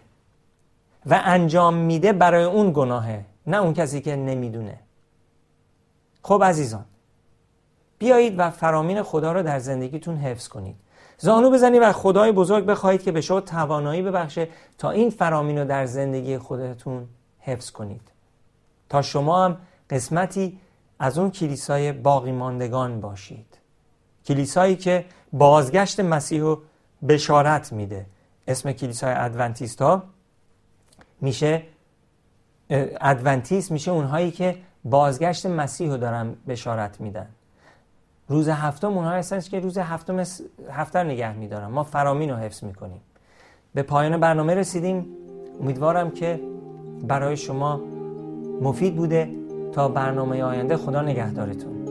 و 1.06 1.20
انجام 1.24 1.74
میده 1.74 2.12
برای 2.12 2.44
اون 2.44 2.72
گناهه 2.72 3.24
نه 3.46 3.56
اون 3.56 3.74
کسی 3.74 4.00
که 4.00 4.16
نمی‌دونه. 4.16 4.78
خب 6.22 6.42
عزیزان 6.44 6.84
بیایید 7.98 8.34
و 8.38 8.50
فرامین 8.50 9.02
خدا 9.02 9.32
رو 9.32 9.42
در 9.42 9.58
زندگیتون 9.58 10.16
حفظ 10.16 10.48
کنید. 10.48 10.76
زانو 11.18 11.50
بزنید 11.50 11.82
و 11.82 11.92
خدای 11.92 12.32
بزرگ 12.32 12.64
بخواهید 12.64 13.02
که 13.02 13.12
به 13.12 13.20
شما 13.20 13.40
توانایی 13.40 14.02
ببخشه 14.02 14.48
تا 14.78 14.90
این 14.90 15.10
فرامین 15.10 15.58
رو 15.58 15.64
در 15.64 15.86
زندگی 15.86 16.38
خودتون 16.38 17.08
حفظ 17.42 17.70
کنید. 17.70 18.12
تا 18.88 19.02
شما 19.02 19.44
هم 19.44 19.56
قسمتی 19.90 20.60
از 20.98 21.18
اون 21.18 21.30
کلیسای 21.30 21.92
باقی 21.92 22.32
ماندگان 22.32 23.00
باشید. 23.00 23.58
کلیسایی 24.26 24.76
که 24.76 25.04
بازگشت 25.32 26.00
مسیح 26.00 26.40
رو 26.40 26.62
بشارت 27.08 27.72
میده. 27.72 28.06
اسم 28.48 28.72
کلیسای 28.72 29.14
ادونتیست 29.14 29.82
ها 29.82 30.02
میشه 31.20 31.62
ادونتیست 33.00 33.72
میشه 33.72 33.90
اونهایی 33.90 34.30
که 34.30 34.58
بازگشت 34.84 35.46
مسیح 35.46 35.90
رو 35.90 35.96
دارن 35.96 36.34
بشارت 36.48 37.00
میدن. 37.00 37.28
روز 38.28 38.48
هفتم 38.48 38.92
اونها 38.92 39.10
هستن 39.10 39.40
که 39.40 39.60
روز 39.60 39.78
هفتم 39.78 40.24
هفته 40.70 41.02
نگه 41.02 41.32
میدارن. 41.32 41.66
ما 41.66 41.84
فرامین 41.84 42.30
رو 42.30 42.36
حفظ 42.36 42.64
می‌کنیم. 42.64 43.00
به 43.74 43.82
پایان 43.82 44.20
برنامه 44.20 44.54
رسیدیم. 44.54 45.06
امیدوارم 45.60 46.10
که 46.10 46.40
برای 47.02 47.36
شما 47.36 47.80
مفید 48.60 48.96
بوده 48.96 49.30
تا 49.72 49.88
برنامه 49.88 50.42
آینده 50.42 50.76
خدا 50.76 51.02
نگهدارتون. 51.02 51.81